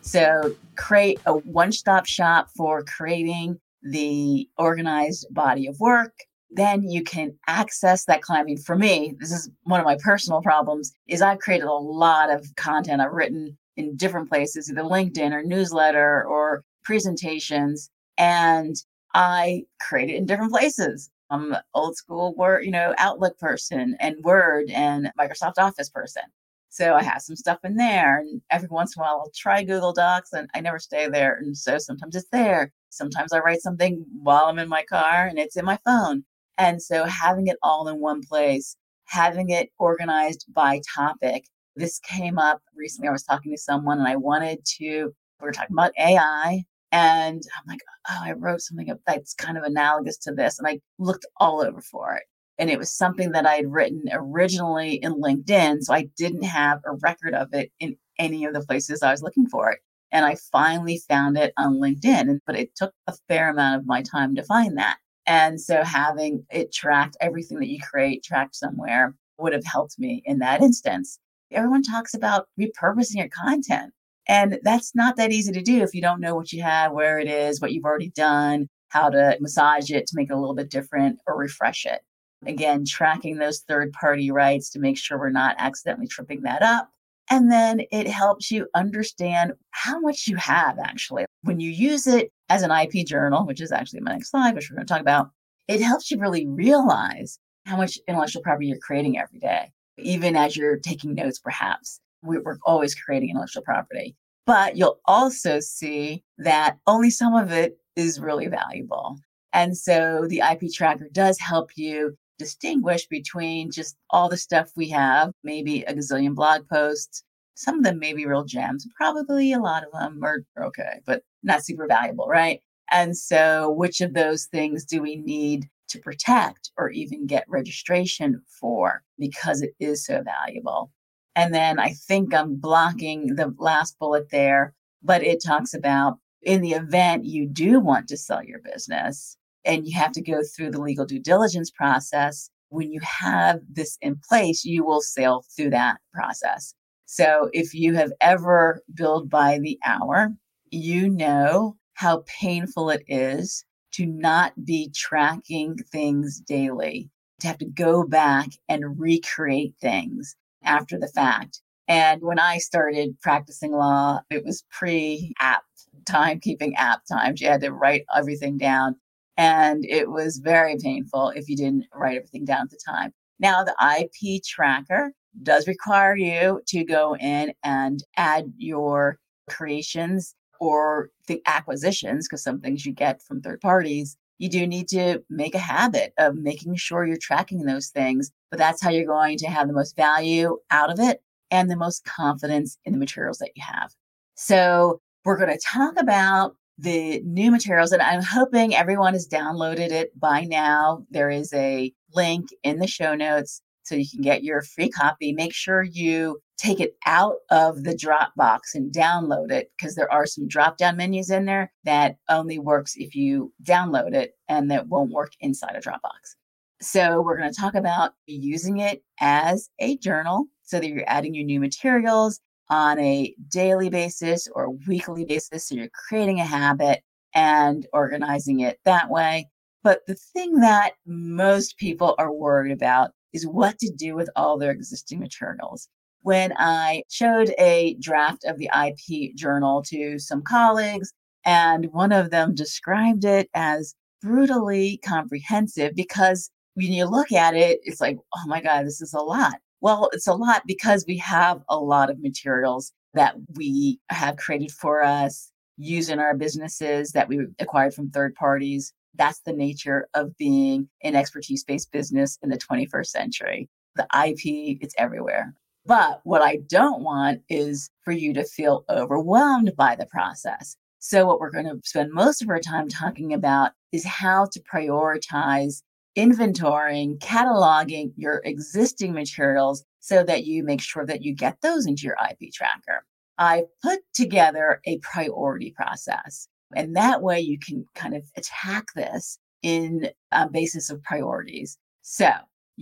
So, 0.00 0.54
create 0.76 1.18
a 1.24 1.38
one 1.38 1.72
stop 1.72 2.04
shop 2.06 2.50
for 2.54 2.84
creating 2.84 3.58
the 3.82 4.46
organized 4.58 5.26
body 5.30 5.66
of 5.66 5.80
work. 5.80 6.12
Then 6.54 6.82
you 6.82 7.02
can 7.02 7.34
access 7.46 8.04
that 8.04 8.22
mean, 8.44 8.58
for 8.58 8.76
me, 8.76 9.14
this 9.18 9.32
is 9.32 9.50
one 9.62 9.80
of 9.80 9.86
my 9.86 9.96
personal 10.02 10.42
problems 10.42 10.92
is 11.08 11.22
I've 11.22 11.38
created 11.38 11.66
a 11.66 11.72
lot 11.72 12.30
of 12.30 12.46
content 12.56 13.00
I've 13.00 13.12
written 13.12 13.56
in 13.76 13.96
different 13.96 14.28
places, 14.28 14.70
either 14.70 14.82
LinkedIn 14.82 15.32
or 15.32 15.42
newsletter 15.42 16.24
or 16.24 16.62
presentations. 16.84 17.88
And 18.18 18.76
I 19.14 19.64
create 19.80 20.10
it 20.10 20.16
in 20.16 20.26
different 20.26 20.52
places. 20.52 21.10
I'm 21.30 21.54
an 21.54 21.60
old 21.74 21.96
school 21.96 22.34
Word, 22.34 22.64
you 22.64 22.70
know, 22.70 22.94
Outlook 22.98 23.38
person 23.38 23.96
and 23.98 24.22
Word 24.22 24.70
and 24.70 25.10
Microsoft 25.18 25.54
Office 25.56 25.88
person. 25.88 26.24
So 26.68 26.94
I 26.94 27.02
have 27.02 27.22
some 27.22 27.36
stuff 27.36 27.58
in 27.64 27.76
there. 27.76 28.18
And 28.18 28.42
every 28.50 28.68
once 28.68 28.94
in 28.94 29.00
a 29.00 29.04
while, 29.04 29.20
I'll 29.20 29.32
try 29.34 29.62
Google 29.62 29.94
Docs 29.94 30.34
and 30.34 30.50
I 30.54 30.60
never 30.60 30.78
stay 30.78 31.08
there. 31.08 31.36
And 31.36 31.56
so 31.56 31.78
sometimes 31.78 32.14
it's 32.14 32.28
there. 32.30 32.72
Sometimes 32.90 33.32
I 33.32 33.38
write 33.38 33.62
something 33.62 34.04
while 34.22 34.44
I'm 34.46 34.58
in 34.58 34.68
my 34.68 34.82
car 34.82 35.26
and 35.26 35.38
it's 35.38 35.56
in 35.56 35.64
my 35.64 35.78
phone. 35.84 36.24
And 36.58 36.82
so 36.82 37.04
having 37.04 37.46
it 37.46 37.56
all 37.62 37.88
in 37.88 38.00
one 38.00 38.22
place, 38.22 38.76
having 39.06 39.50
it 39.50 39.70
organized 39.78 40.46
by 40.52 40.80
topic. 40.94 41.44
This 41.74 41.98
came 42.00 42.38
up 42.38 42.60
recently. 42.76 43.08
I 43.08 43.12
was 43.12 43.22
talking 43.22 43.52
to 43.52 43.58
someone 43.58 43.98
and 43.98 44.08
I 44.08 44.16
wanted 44.16 44.64
to, 44.78 45.12
we 45.40 45.44
were 45.44 45.52
talking 45.52 45.74
about 45.74 45.92
AI. 45.98 46.64
And 46.92 47.42
I'm 47.56 47.66
like, 47.66 47.80
oh, 48.10 48.18
I 48.22 48.32
wrote 48.32 48.60
something 48.60 48.94
that's 49.06 49.34
kind 49.34 49.56
of 49.56 49.64
analogous 49.64 50.18
to 50.18 50.32
this. 50.32 50.58
And 50.58 50.68
I 50.68 50.80
looked 50.98 51.24
all 51.38 51.62
over 51.62 51.80
for 51.80 52.14
it 52.14 52.24
and 52.58 52.70
it 52.70 52.78
was 52.78 52.94
something 52.94 53.32
that 53.32 53.46
I 53.46 53.56
had 53.56 53.72
written 53.72 54.04
originally 54.12 54.94
in 54.96 55.14
LinkedIn. 55.14 55.82
So 55.82 55.94
I 55.94 56.08
didn't 56.16 56.44
have 56.44 56.80
a 56.84 56.94
record 57.02 57.34
of 57.34 57.48
it 57.52 57.72
in 57.80 57.96
any 58.18 58.44
of 58.44 58.54
the 58.54 58.60
places 58.60 59.02
I 59.02 59.10
was 59.10 59.22
looking 59.22 59.48
for 59.48 59.70
it. 59.72 59.80
And 60.12 60.26
I 60.26 60.36
finally 60.52 61.02
found 61.08 61.38
it 61.38 61.54
on 61.56 61.80
LinkedIn, 61.80 62.40
but 62.46 62.56
it 62.56 62.76
took 62.76 62.92
a 63.06 63.14
fair 63.28 63.48
amount 63.48 63.80
of 63.80 63.86
my 63.86 64.02
time 64.02 64.34
to 64.34 64.42
find 64.42 64.76
that. 64.76 64.98
And 65.26 65.60
so 65.60 65.84
having 65.84 66.44
it 66.50 66.72
tracked, 66.72 67.16
everything 67.20 67.58
that 67.58 67.68
you 67.68 67.78
create 67.80 68.22
tracked 68.22 68.56
somewhere 68.56 69.14
would 69.38 69.52
have 69.52 69.64
helped 69.64 69.98
me 69.98 70.22
in 70.24 70.38
that 70.38 70.62
instance. 70.62 71.18
Everyone 71.50 71.82
talks 71.82 72.14
about 72.14 72.48
repurposing 72.58 73.16
your 73.16 73.28
content. 73.28 73.92
And 74.28 74.58
that's 74.62 74.94
not 74.94 75.16
that 75.16 75.32
easy 75.32 75.52
to 75.52 75.62
do 75.62 75.82
if 75.82 75.94
you 75.94 76.00
don't 76.00 76.20
know 76.20 76.34
what 76.34 76.52
you 76.52 76.62
have, 76.62 76.92
where 76.92 77.18
it 77.18 77.28
is, 77.28 77.60
what 77.60 77.72
you've 77.72 77.84
already 77.84 78.10
done, 78.10 78.68
how 78.88 79.10
to 79.10 79.36
massage 79.40 79.90
it 79.90 80.06
to 80.06 80.16
make 80.16 80.30
it 80.30 80.34
a 80.34 80.38
little 80.38 80.54
bit 80.54 80.70
different 80.70 81.18
or 81.26 81.36
refresh 81.36 81.86
it. 81.86 82.00
Again, 82.46 82.84
tracking 82.84 83.38
those 83.38 83.60
third 83.60 83.92
party 83.92 84.30
rights 84.30 84.70
to 84.70 84.80
make 84.80 84.98
sure 84.98 85.18
we're 85.18 85.30
not 85.30 85.56
accidentally 85.58 86.08
tripping 86.08 86.42
that 86.42 86.62
up. 86.62 86.88
And 87.30 87.50
then 87.50 87.82
it 87.90 88.06
helps 88.08 88.50
you 88.50 88.66
understand 88.74 89.52
how 89.70 90.00
much 90.00 90.26
you 90.26 90.36
have 90.36 90.78
actually. 90.78 91.24
When 91.42 91.60
you 91.60 91.70
use 91.70 92.06
it 92.06 92.30
as 92.48 92.62
an 92.62 92.70
IP 92.70 93.06
journal, 93.06 93.46
which 93.46 93.60
is 93.60 93.72
actually 93.72 94.00
my 94.00 94.12
next 94.12 94.30
slide, 94.30 94.54
which 94.54 94.70
we're 94.70 94.76
going 94.76 94.86
to 94.86 94.92
talk 94.92 95.00
about, 95.00 95.30
it 95.68 95.80
helps 95.80 96.10
you 96.10 96.18
really 96.18 96.46
realize 96.46 97.38
how 97.66 97.76
much 97.76 97.98
intellectual 98.08 98.42
property 98.42 98.66
you're 98.66 98.78
creating 98.78 99.18
every 99.18 99.38
day, 99.38 99.70
even 99.98 100.36
as 100.36 100.56
you're 100.56 100.78
taking 100.78 101.14
notes, 101.14 101.38
perhaps. 101.38 102.00
We're 102.22 102.58
always 102.64 102.94
creating 102.94 103.30
intellectual 103.30 103.62
property. 103.62 104.16
But 104.46 104.76
you'll 104.76 105.00
also 105.04 105.60
see 105.60 106.24
that 106.38 106.78
only 106.86 107.10
some 107.10 107.34
of 107.34 107.52
it 107.52 107.78
is 107.96 108.20
really 108.20 108.48
valuable. 108.48 109.16
And 109.52 109.76
so 109.76 110.26
the 110.28 110.40
IP 110.40 110.72
tracker 110.72 111.08
does 111.12 111.38
help 111.38 111.70
you 111.76 112.16
distinguish 112.38 113.06
between 113.06 113.70
just 113.70 113.96
all 114.10 114.28
the 114.28 114.36
stuff 114.36 114.70
we 114.76 114.88
have, 114.88 115.32
maybe 115.44 115.82
a 115.82 115.94
gazillion 115.94 116.34
blog 116.34 116.68
posts. 116.68 117.22
Some 117.54 117.78
of 117.78 117.84
them 117.84 117.98
may 117.98 118.14
be 118.14 118.26
real 118.26 118.44
gems. 118.44 118.86
Probably 118.96 119.52
a 119.52 119.60
lot 119.60 119.84
of 119.84 119.92
them 119.92 120.20
are 120.24 120.42
okay, 120.58 121.00
but 121.04 121.22
not 121.42 121.64
super 121.64 121.86
valuable, 121.86 122.26
right? 122.26 122.60
And 122.90 123.16
so, 123.16 123.70
which 123.70 124.00
of 124.00 124.14
those 124.14 124.46
things 124.46 124.84
do 124.84 125.00
we 125.00 125.16
need 125.16 125.68
to 125.88 125.98
protect 125.98 126.70
or 126.76 126.90
even 126.90 127.26
get 127.26 127.44
registration 127.48 128.42
for 128.60 129.02
because 129.18 129.62
it 129.62 129.72
is 129.80 130.04
so 130.04 130.22
valuable? 130.22 130.90
And 131.34 131.54
then 131.54 131.78
I 131.78 131.90
think 131.90 132.34
I'm 132.34 132.56
blocking 132.56 133.36
the 133.36 133.54
last 133.58 133.98
bullet 133.98 134.30
there, 134.30 134.74
but 135.02 135.22
it 135.22 135.42
talks 135.42 135.72
about 135.72 136.18
in 136.42 136.60
the 136.60 136.72
event 136.72 137.24
you 137.24 137.46
do 137.46 137.80
want 137.80 138.08
to 138.08 138.16
sell 138.16 138.44
your 138.44 138.60
business, 138.60 139.36
and 139.64 139.86
you 139.86 139.96
have 139.96 140.12
to 140.12 140.22
go 140.22 140.42
through 140.42 140.72
the 140.72 140.80
legal 140.80 141.06
due 141.06 141.20
diligence 141.20 141.70
process. 141.70 142.50
When 142.68 142.90
you 142.90 143.00
have 143.02 143.60
this 143.70 143.96
in 144.02 144.16
place, 144.28 144.64
you 144.64 144.84
will 144.84 145.00
sail 145.02 145.44
through 145.56 145.70
that 145.70 145.98
process. 146.12 146.74
So 147.06 147.50
if 147.52 147.74
you 147.74 147.94
have 147.94 148.12
ever 148.20 148.82
billed 148.94 149.28
by 149.28 149.58
the 149.58 149.78
hour, 149.84 150.30
you 150.72 151.08
know 151.08 151.76
how 151.94 152.24
painful 152.26 152.90
it 152.90 153.02
is 153.06 153.64
to 153.92 154.06
not 154.06 154.52
be 154.64 154.90
tracking 154.94 155.76
things 155.92 156.40
daily, 156.40 157.10
to 157.40 157.46
have 157.46 157.58
to 157.58 157.66
go 157.66 158.04
back 158.04 158.48
and 158.68 158.98
recreate 158.98 159.74
things 159.80 160.34
after 160.64 160.98
the 160.98 161.08
fact. 161.08 161.60
And 161.88 162.22
when 162.22 162.38
I 162.38 162.58
started 162.58 163.20
practicing 163.20 163.72
law, 163.72 164.20
it 164.30 164.44
was 164.44 164.64
pre 164.70 165.34
app 165.40 165.62
timekeeping 166.04 166.72
app 166.76 167.02
times. 167.10 167.40
You 167.40 167.48
had 167.48 167.60
to 167.60 167.72
write 167.72 168.04
everything 168.16 168.56
down. 168.56 168.96
And 169.36 169.84
it 169.84 170.10
was 170.10 170.38
very 170.38 170.76
painful 170.78 171.30
if 171.30 171.48
you 171.48 171.56
didn't 171.56 171.86
write 171.94 172.16
everything 172.16 172.44
down 172.44 172.62
at 172.62 172.70
the 172.70 172.78
time. 172.86 173.12
Now, 173.38 173.64
the 173.64 173.74
IP 174.00 174.42
tracker 174.44 175.12
does 175.42 175.66
require 175.66 176.16
you 176.16 176.60
to 176.68 176.84
go 176.84 177.16
in 177.16 177.52
and 177.64 178.02
add 178.16 178.52
your 178.56 179.18
creations 179.48 180.34
or 180.62 181.10
the 181.26 181.42
acquisitions, 181.44 182.28
because 182.28 182.44
some 182.44 182.60
things 182.60 182.86
you 182.86 182.92
get 182.92 183.20
from 183.20 183.40
third 183.40 183.60
parties. 183.60 184.16
You 184.38 184.48
do 184.48 184.64
need 184.64 184.86
to 184.90 185.20
make 185.28 185.56
a 185.56 185.58
habit 185.58 186.12
of 186.18 186.36
making 186.36 186.76
sure 186.76 187.04
you're 187.04 187.16
tracking 187.16 187.64
those 187.64 187.88
things, 187.88 188.30
but 188.48 188.58
that's 188.58 188.80
how 188.80 188.90
you're 188.90 189.04
going 189.04 189.38
to 189.38 189.48
have 189.48 189.66
the 189.66 189.74
most 189.74 189.96
value 189.96 190.56
out 190.70 190.92
of 190.92 191.00
it 191.00 191.20
and 191.50 191.68
the 191.68 191.76
most 191.76 192.04
confidence 192.04 192.78
in 192.84 192.92
the 192.92 192.98
materials 192.98 193.38
that 193.38 193.50
you 193.56 193.62
have. 193.66 193.90
So, 194.36 195.00
we're 195.24 195.36
going 195.36 195.56
to 195.56 195.64
talk 195.64 195.94
about 196.00 196.54
the 196.78 197.20
new 197.24 197.50
materials. 197.50 197.90
And 197.90 198.02
I'm 198.02 198.22
hoping 198.22 198.74
everyone 198.74 199.14
has 199.14 199.28
downloaded 199.28 199.90
it 199.90 200.18
by 200.18 200.44
now. 200.44 201.04
There 201.10 201.30
is 201.30 201.52
a 201.52 201.92
link 202.14 202.48
in 202.62 202.78
the 202.78 202.86
show 202.86 203.14
notes 203.14 203.62
so 203.82 203.94
you 203.94 204.08
can 204.08 204.20
get 204.20 204.44
your 204.44 204.62
free 204.62 204.90
copy. 204.90 205.32
Make 205.32 205.54
sure 205.54 205.82
you 205.82 206.40
take 206.58 206.80
it 206.80 206.96
out 207.06 207.36
of 207.50 207.84
the 207.84 207.94
Dropbox 207.94 208.74
and 208.74 208.92
download 208.92 209.50
it 209.50 209.70
because 209.76 209.94
there 209.94 210.12
are 210.12 210.26
some 210.26 210.46
drop 210.46 210.76
down 210.76 210.96
menus 210.96 211.30
in 211.30 211.44
there 211.44 211.72
that 211.84 212.16
only 212.28 212.58
works 212.58 212.94
if 212.96 213.14
you 213.14 213.52
download 213.64 214.14
it 214.14 214.36
and 214.48 214.70
that 214.70 214.88
won't 214.88 215.10
work 215.10 215.32
inside 215.40 215.74
a 215.74 215.80
Dropbox. 215.80 216.36
So 216.80 217.22
we're 217.22 217.38
going 217.38 217.52
to 217.52 217.60
talk 217.60 217.74
about 217.74 218.12
using 218.26 218.78
it 218.78 219.02
as 219.20 219.70
a 219.78 219.96
journal 219.98 220.46
so 220.62 220.80
that 220.80 220.88
you're 220.88 221.04
adding 221.06 221.34
your 221.34 221.44
new 221.44 221.60
materials 221.60 222.40
on 222.70 222.98
a 222.98 223.34
daily 223.48 223.90
basis 223.90 224.48
or 224.54 224.70
weekly 224.86 225.24
basis. 225.24 225.68
So 225.68 225.74
you're 225.74 225.88
creating 226.08 226.40
a 226.40 226.44
habit 226.44 227.02
and 227.34 227.86
organizing 227.92 228.60
it 228.60 228.78
that 228.84 229.10
way. 229.10 229.48
But 229.82 230.00
the 230.06 230.14
thing 230.14 230.60
that 230.60 230.92
most 231.06 231.76
people 231.76 232.14
are 232.18 232.32
worried 232.32 232.72
about 232.72 233.10
is 233.32 233.46
what 233.46 233.78
to 233.78 233.90
do 233.90 234.14
with 234.14 234.30
all 234.36 234.58
their 234.58 234.70
existing 234.70 235.18
materials. 235.18 235.88
When 236.22 236.52
I 236.56 237.02
showed 237.10 237.52
a 237.58 237.94
draft 238.00 238.44
of 238.44 238.58
the 238.58 238.70
IP 238.86 239.34
journal 239.34 239.82
to 239.88 240.18
some 240.18 240.42
colleagues, 240.42 241.12
and 241.44 241.86
one 241.92 242.12
of 242.12 242.30
them 242.30 242.54
described 242.54 243.24
it 243.24 243.50
as 243.54 243.94
brutally 244.20 244.98
comprehensive 245.04 245.94
because 245.96 246.50
when 246.74 246.92
you 246.92 247.04
look 247.04 247.32
at 247.32 247.54
it, 247.54 247.80
it's 247.82 248.00
like, 248.00 248.16
oh 248.36 248.46
my 248.46 248.60
God, 248.60 248.86
this 248.86 249.00
is 249.00 249.12
a 249.12 249.20
lot. 249.20 249.54
Well, 249.80 250.08
it's 250.12 250.28
a 250.28 250.34
lot 250.34 250.62
because 250.66 251.04
we 251.06 251.18
have 251.18 251.60
a 251.68 251.76
lot 251.76 252.08
of 252.08 252.22
materials 252.22 252.92
that 253.14 253.34
we 253.56 253.98
have 254.10 254.36
created 254.36 254.70
for 254.70 255.02
us, 255.02 255.50
use 255.76 256.08
in 256.08 256.18
our 256.18 256.34
businesses 256.36 257.12
that 257.12 257.28
we 257.28 257.46
acquired 257.58 257.94
from 257.94 258.10
third 258.10 258.34
parties. 258.34 258.92
That's 259.16 259.40
the 259.40 259.52
nature 259.52 260.08
of 260.14 260.36
being 260.38 260.88
an 261.02 261.16
expertise 261.16 261.64
based 261.64 261.90
business 261.92 262.38
in 262.42 262.48
the 262.48 262.58
21st 262.58 263.06
century. 263.06 263.68
The 263.96 264.06
IP, 264.26 264.78
it's 264.80 264.94
everywhere. 264.96 265.54
But 265.84 266.20
what 266.24 266.42
I 266.42 266.58
don't 266.68 267.02
want 267.02 267.42
is 267.48 267.90
for 268.04 268.12
you 268.12 268.32
to 268.34 268.44
feel 268.44 268.84
overwhelmed 268.88 269.74
by 269.76 269.96
the 269.96 270.06
process. 270.06 270.76
So, 270.98 271.26
what 271.26 271.40
we're 271.40 271.50
going 271.50 271.66
to 271.66 271.80
spend 271.84 272.12
most 272.12 272.42
of 272.42 272.48
our 272.48 272.60
time 272.60 272.88
talking 272.88 273.32
about 273.32 273.72
is 273.90 274.04
how 274.04 274.46
to 274.52 274.60
prioritize 274.60 275.82
inventorying, 276.16 277.18
cataloging 277.18 278.12
your 278.16 278.40
existing 278.44 279.12
materials 279.12 279.84
so 279.98 280.22
that 280.22 280.44
you 280.44 280.62
make 280.62 280.80
sure 280.80 281.06
that 281.06 281.22
you 281.22 281.34
get 281.34 281.60
those 281.62 281.86
into 281.86 282.04
your 282.04 282.16
IP 282.30 282.52
tracker. 282.52 283.04
I 283.38 283.64
put 283.82 284.00
together 284.14 284.80
a 284.86 284.98
priority 284.98 285.72
process. 285.72 286.46
And 286.74 286.94
that 286.96 287.22
way 287.22 287.40
you 287.40 287.58
can 287.58 287.86
kind 287.94 288.14
of 288.14 288.24
attack 288.36 288.86
this 288.94 289.38
in 289.62 290.10
a 290.30 290.48
basis 290.48 290.90
of 290.90 291.02
priorities. 291.02 291.78
So 292.02 292.30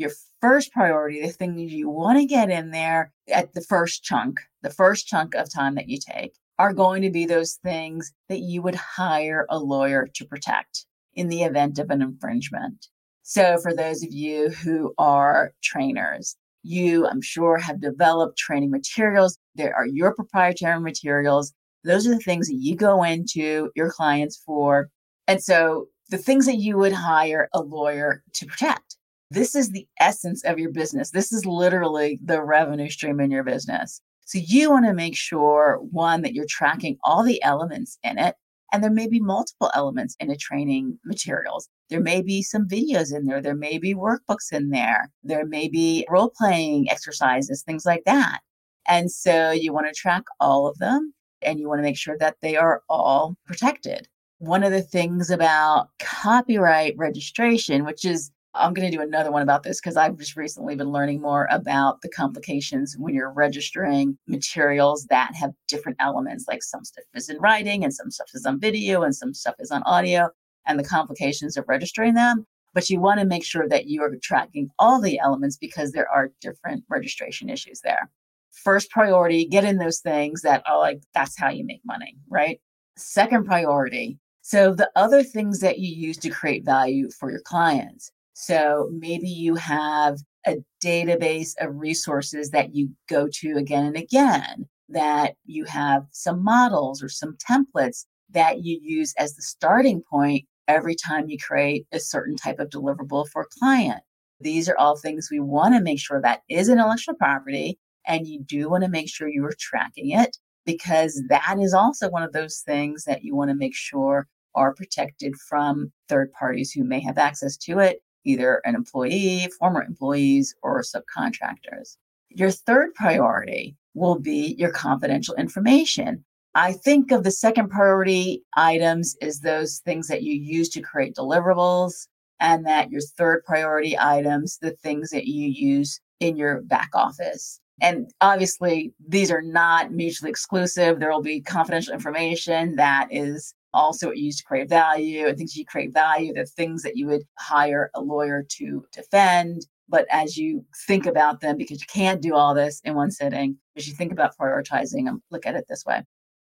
your 0.00 0.11
first 0.40 0.73
priority, 0.73 1.21
the 1.21 1.28
thing 1.28 1.59
you 1.59 1.88
want 1.90 2.19
to 2.19 2.25
get 2.25 2.50
in 2.50 2.71
there 2.71 3.12
at 3.33 3.52
the 3.52 3.61
first 3.61 4.02
chunk, 4.02 4.40
the 4.62 4.71
first 4.71 5.07
chunk 5.07 5.35
of 5.35 5.52
time 5.52 5.75
that 5.75 5.88
you 5.88 5.99
take, 5.99 6.35
are 6.59 6.73
going 6.73 7.02
to 7.02 7.11
be 7.11 7.26
those 7.26 7.59
things 7.62 8.12
that 8.28 8.40
you 8.40 8.62
would 8.62 8.75
hire 8.75 9.47
a 9.50 9.59
lawyer 9.59 10.09
to 10.14 10.25
protect 10.25 10.87
in 11.14 11.28
the 11.28 11.42
event 11.42 11.78
of 11.78 11.90
an 11.90 12.02
infringement. 12.02 12.87
So, 13.23 13.59
for 13.59 13.75
those 13.75 14.02
of 14.02 14.12
you 14.12 14.50
who 14.50 14.95
are 14.99 15.52
trainers, 15.62 16.37
you, 16.62 17.07
I'm 17.07 17.23
sure, 17.23 17.59
have 17.59 17.80
developed 17.80 18.38
training 18.38 18.71
materials. 18.71 19.38
There 19.54 19.75
are 19.75 19.87
your 19.87 20.14
proprietary 20.14 20.80
materials. 20.80 21.52
Those 21.85 22.07
are 22.07 22.11
the 22.11 22.19
things 22.19 22.49
that 22.49 22.59
you 22.59 22.76
go 22.76 23.02
into 23.02 23.71
your 23.75 23.90
clients 23.90 24.42
for. 24.45 24.88
And 25.28 25.42
so, 25.42 25.87
the 26.09 26.19
things 26.19 26.47
that 26.47 26.57
you 26.57 26.76
would 26.76 26.92
hire 26.92 27.49
a 27.52 27.61
lawyer 27.61 28.23
to 28.35 28.47
protect. 28.47 28.97
This 29.31 29.55
is 29.55 29.71
the 29.71 29.87
essence 30.01 30.45
of 30.45 30.59
your 30.59 30.73
business. 30.73 31.11
This 31.11 31.33
is 31.33 31.47
literally 31.47 32.19
the 32.25 32.43
revenue 32.43 32.89
stream 32.89 33.21
in 33.21 33.31
your 33.31 33.45
business. 33.45 34.01
So 34.25 34.39
you 34.43 34.71
want 34.71 34.87
to 34.87 34.93
make 34.93 35.17
sure 35.17 35.79
one 35.91 36.23
that 36.23 36.35
you're 36.35 36.47
tracking 36.49 36.99
all 37.05 37.23
the 37.23 37.43
elements 37.43 37.99
in 38.03 38.19
it. 38.19 38.35
And 38.73 38.83
there 38.83 38.91
may 38.91 39.09
be 39.09 39.21
multiple 39.21 39.71
elements 39.75 40.17
in 40.21 40.31
a 40.31 40.37
training 40.37 40.99
materials. 41.05 41.69
There 41.91 42.01
may 42.01 42.23
be 42.23 42.43
some 42.43 42.69
videos 42.69 43.15
in 43.15 43.27
there. 43.27 43.41
There 43.41 43.57
may 43.57 43.79
be 43.79 43.95
workbooks 43.95 44.53
in 44.53 44.71
there. 44.71 45.11
There 45.25 45.45
may 45.45 45.69
be 45.69 46.07
role 46.09 46.33
playing 46.37 46.89
exercises, 46.91 47.63
things 47.63 47.85
like 47.85 48.05
that. 48.07 48.41
And 48.87 49.11
so 49.11 49.51
you 49.51 49.73
want 49.73 49.87
to 49.89 49.93
track 49.93 50.23
all 50.39 50.67
of 50.67 50.79
them 50.79 51.13
and 51.43 51.59
you 51.59 51.69
want 51.69 51.79
to 51.79 51.83
make 51.83 51.97
sure 51.97 52.17
that 52.19 52.37
they 52.43 52.57
are 52.57 52.83
all 52.89 53.37
protected. 53.47 54.09
One 54.39 54.63
of 54.63 54.73
the 54.73 54.83
things 54.83 55.31
about 55.31 55.89
copyright 55.99 56.95
registration, 56.97 57.85
which 57.85 58.05
is 58.05 58.31
I'm 58.54 58.75
going 58.75 58.90
to 58.90 58.97
do 58.97 59.02
another 59.02 59.30
one 59.30 59.42
about 59.42 59.62
this 59.62 59.80
because 59.80 59.97
I've 59.97 60.16
just 60.16 60.37
recently 60.37 60.75
been 60.75 60.90
learning 60.90 61.21
more 61.21 61.47
about 61.50 62.02
the 62.02 62.09
complications 62.09 62.97
when 62.99 63.14
you're 63.14 63.33
registering 63.33 64.19
materials 64.26 65.07
that 65.09 65.35
have 65.37 65.52
different 65.69 65.99
elements, 66.00 66.47
like 66.49 66.62
some 66.62 66.85
stuff 66.85 67.04
is 67.14 67.28
in 67.28 67.38
writing 67.38 67.85
and 67.85 67.95
some 67.95 68.11
stuff 68.11 68.30
is 68.35 68.45
on 68.45 68.59
video 68.59 69.02
and 69.02 69.14
some 69.14 69.35
stuff 69.35 69.54
is 69.61 69.71
on 69.71 69.85
audio, 69.85 70.30
and 70.66 70.78
the 70.78 70.85
complications 70.85 71.57
of 71.57 71.64
registering 71.69 72.14
them. 72.14 72.45
But 72.75 72.90
you 72.90 73.00
want 73.00 73.21
to 73.21 73.26
make 73.26 73.45
sure 73.45 73.69
that 73.69 73.87
you 73.87 74.02
are 74.02 74.12
tracking 74.23 74.69
all 74.78 75.00
the 75.00 75.19
elements 75.21 75.57
because 75.57 75.92
there 75.92 76.09
are 76.11 76.33
different 76.40 76.85
registration 76.88 77.49
issues 77.50 77.80
there. 77.80 78.11
First 78.50 78.90
priority, 78.90 79.45
get 79.45 79.64
in 79.64 79.78
those 79.78 80.00
things 80.00 80.42
that 80.42 80.62
are 80.66 80.78
like, 80.78 81.02
that's 81.14 81.38
how 81.38 81.50
you 81.50 81.64
make 81.64 81.83
money, 81.85 82.16
right? 82.28 82.61
Second 82.97 83.47
priority, 83.47 84.19
so 84.42 84.75
the 84.75 84.90
other 84.97 85.23
things 85.23 85.61
that 85.61 85.78
you 85.78 85.95
use 85.95 86.16
to 86.19 86.30
create 86.30 86.64
value 86.64 87.11
for 87.11 87.30
your 87.30 87.40
clients. 87.40 88.11
So 88.42 88.88
maybe 88.90 89.28
you 89.28 89.54
have 89.56 90.16
a 90.47 90.56
database 90.82 91.52
of 91.61 91.76
resources 91.76 92.49
that 92.50 92.75
you 92.75 92.88
go 93.06 93.28
to 93.35 93.59
again 93.59 93.85
and 93.85 93.97
again, 93.99 94.66
that 94.88 95.35
you 95.44 95.64
have 95.64 96.06
some 96.11 96.42
models 96.42 97.02
or 97.02 97.11
some 97.11 97.37
templates 97.37 98.06
that 98.30 98.64
you 98.64 98.80
use 98.82 99.12
as 99.18 99.35
the 99.35 99.42
starting 99.42 100.02
point 100.11 100.47
every 100.68 100.94
time 100.94 101.28
you 101.28 101.37
create 101.37 101.85
a 101.92 102.00
certain 102.00 102.35
type 102.35 102.59
of 102.59 102.70
deliverable 102.70 103.28
for 103.28 103.42
a 103.42 103.59
client. 103.59 104.00
These 104.40 104.70
are 104.70 104.78
all 104.78 104.97
things 104.97 105.28
we 105.30 105.40
want 105.40 105.75
to 105.75 105.82
make 105.82 106.00
sure 106.00 106.23
that 106.23 106.40
is 106.49 106.70
intellectual 106.70 107.16
property. 107.16 107.78
And 108.06 108.26
you 108.26 108.42
do 108.42 108.70
want 108.70 108.85
to 108.85 108.90
make 108.90 109.11
sure 109.11 109.28
you 109.28 109.44
are 109.44 109.56
tracking 109.61 110.12
it 110.12 110.38
because 110.64 111.23
that 111.28 111.59
is 111.61 111.75
also 111.75 112.09
one 112.09 112.23
of 112.23 112.32
those 112.32 112.62
things 112.64 113.04
that 113.04 113.23
you 113.23 113.37
want 113.37 113.50
to 113.50 113.54
make 113.54 113.76
sure 113.76 114.29
are 114.55 114.72
protected 114.74 115.35
from 115.46 115.92
third 116.09 116.33
parties 116.33 116.72
who 116.72 116.85
may 116.85 117.00
have 117.00 117.18
access 117.18 117.59
to 117.59 117.81
it 117.81 118.00
either 118.24 118.61
an 118.64 118.74
employee, 118.74 119.48
former 119.59 119.83
employees, 119.83 120.54
or 120.62 120.83
subcontractors. 120.83 121.96
Your 122.28 122.50
third 122.50 122.94
priority 122.94 123.76
will 123.94 124.18
be 124.18 124.54
your 124.59 124.70
confidential 124.70 125.35
information. 125.35 126.24
I 126.54 126.72
think 126.72 127.12
of 127.12 127.24
the 127.24 127.30
second 127.30 127.70
priority 127.70 128.42
items 128.56 129.16
as 129.22 129.40
those 129.40 129.78
things 129.78 130.09
that 130.09 130.22
you 130.22 130.35
use 130.35 130.68
to 130.70 130.80
create 130.80 131.14
deliverables, 131.14 132.06
and 132.40 132.66
that 132.66 132.90
your 132.90 133.02
third 133.02 133.44
priority 133.44 133.98
items, 133.98 134.59
the 134.59 134.70
things 134.70 135.11
that 135.11 135.26
you 135.26 135.48
use 135.48 136.00
in 136.20 136.37
your 136.37 136.62
back 136.62 136.90
office. 136.94 137.61
And 137.83 138.11
obviously, 138.20 138.92
these 139.06 139.30
are 139.30 139.42
not 139.42 139.92
mutually 139.92 140.30
exclusive. 140.30 141.00
There 141.00 141.11
will 141.11 141.22
be 141.22 141.40
confidential 141.40 141.94
information 141.94 142.76
that 142.76 143.09
is 143.11 143.54
also 143.72 144.11
used 144.11 144.38
to 144.38 144.44
create 144.44 144.68
value 144.68 145.26
and 145.26 145.37
things 145.37 145.56
you 145.56 145.64
create 145.64 145.92
value, 145.92 146.33
the 146.33 146.46
things 146.46 146.83
that 146.83 146.96
you 146.96 147.06
would 147.06 147.22
hire 147.38 147.90
a 147.94 148.00
lawyer 148.00 148.44
to 148.59 148.85
defend. 148.92 149.66
But 149.88 150.06
as 150.11 150.37
you 150.37 150.64
think 150.87 151.06
about 151.06 151.40
them, 151.40 151.56
because 151.56 151.80
you 151.80 151.87
can't 151.92 152.22
do 152.22 152.35
all 152.35 152.54
this 152.54 152.80
in 152.85 152.94
one 152.94 153.11
sitting, 153.11 153.56
as 153.76 153.88
you 153.88 153.94
think 153.94 154.12
about 154.12 154.37
prioritizing 154.40 155.04
them, 155.04 155.22
look 155.30 155.46
at 155.46 155.56
it 155.56 155.66
this 155.68 155.85
way. 155.85 156.02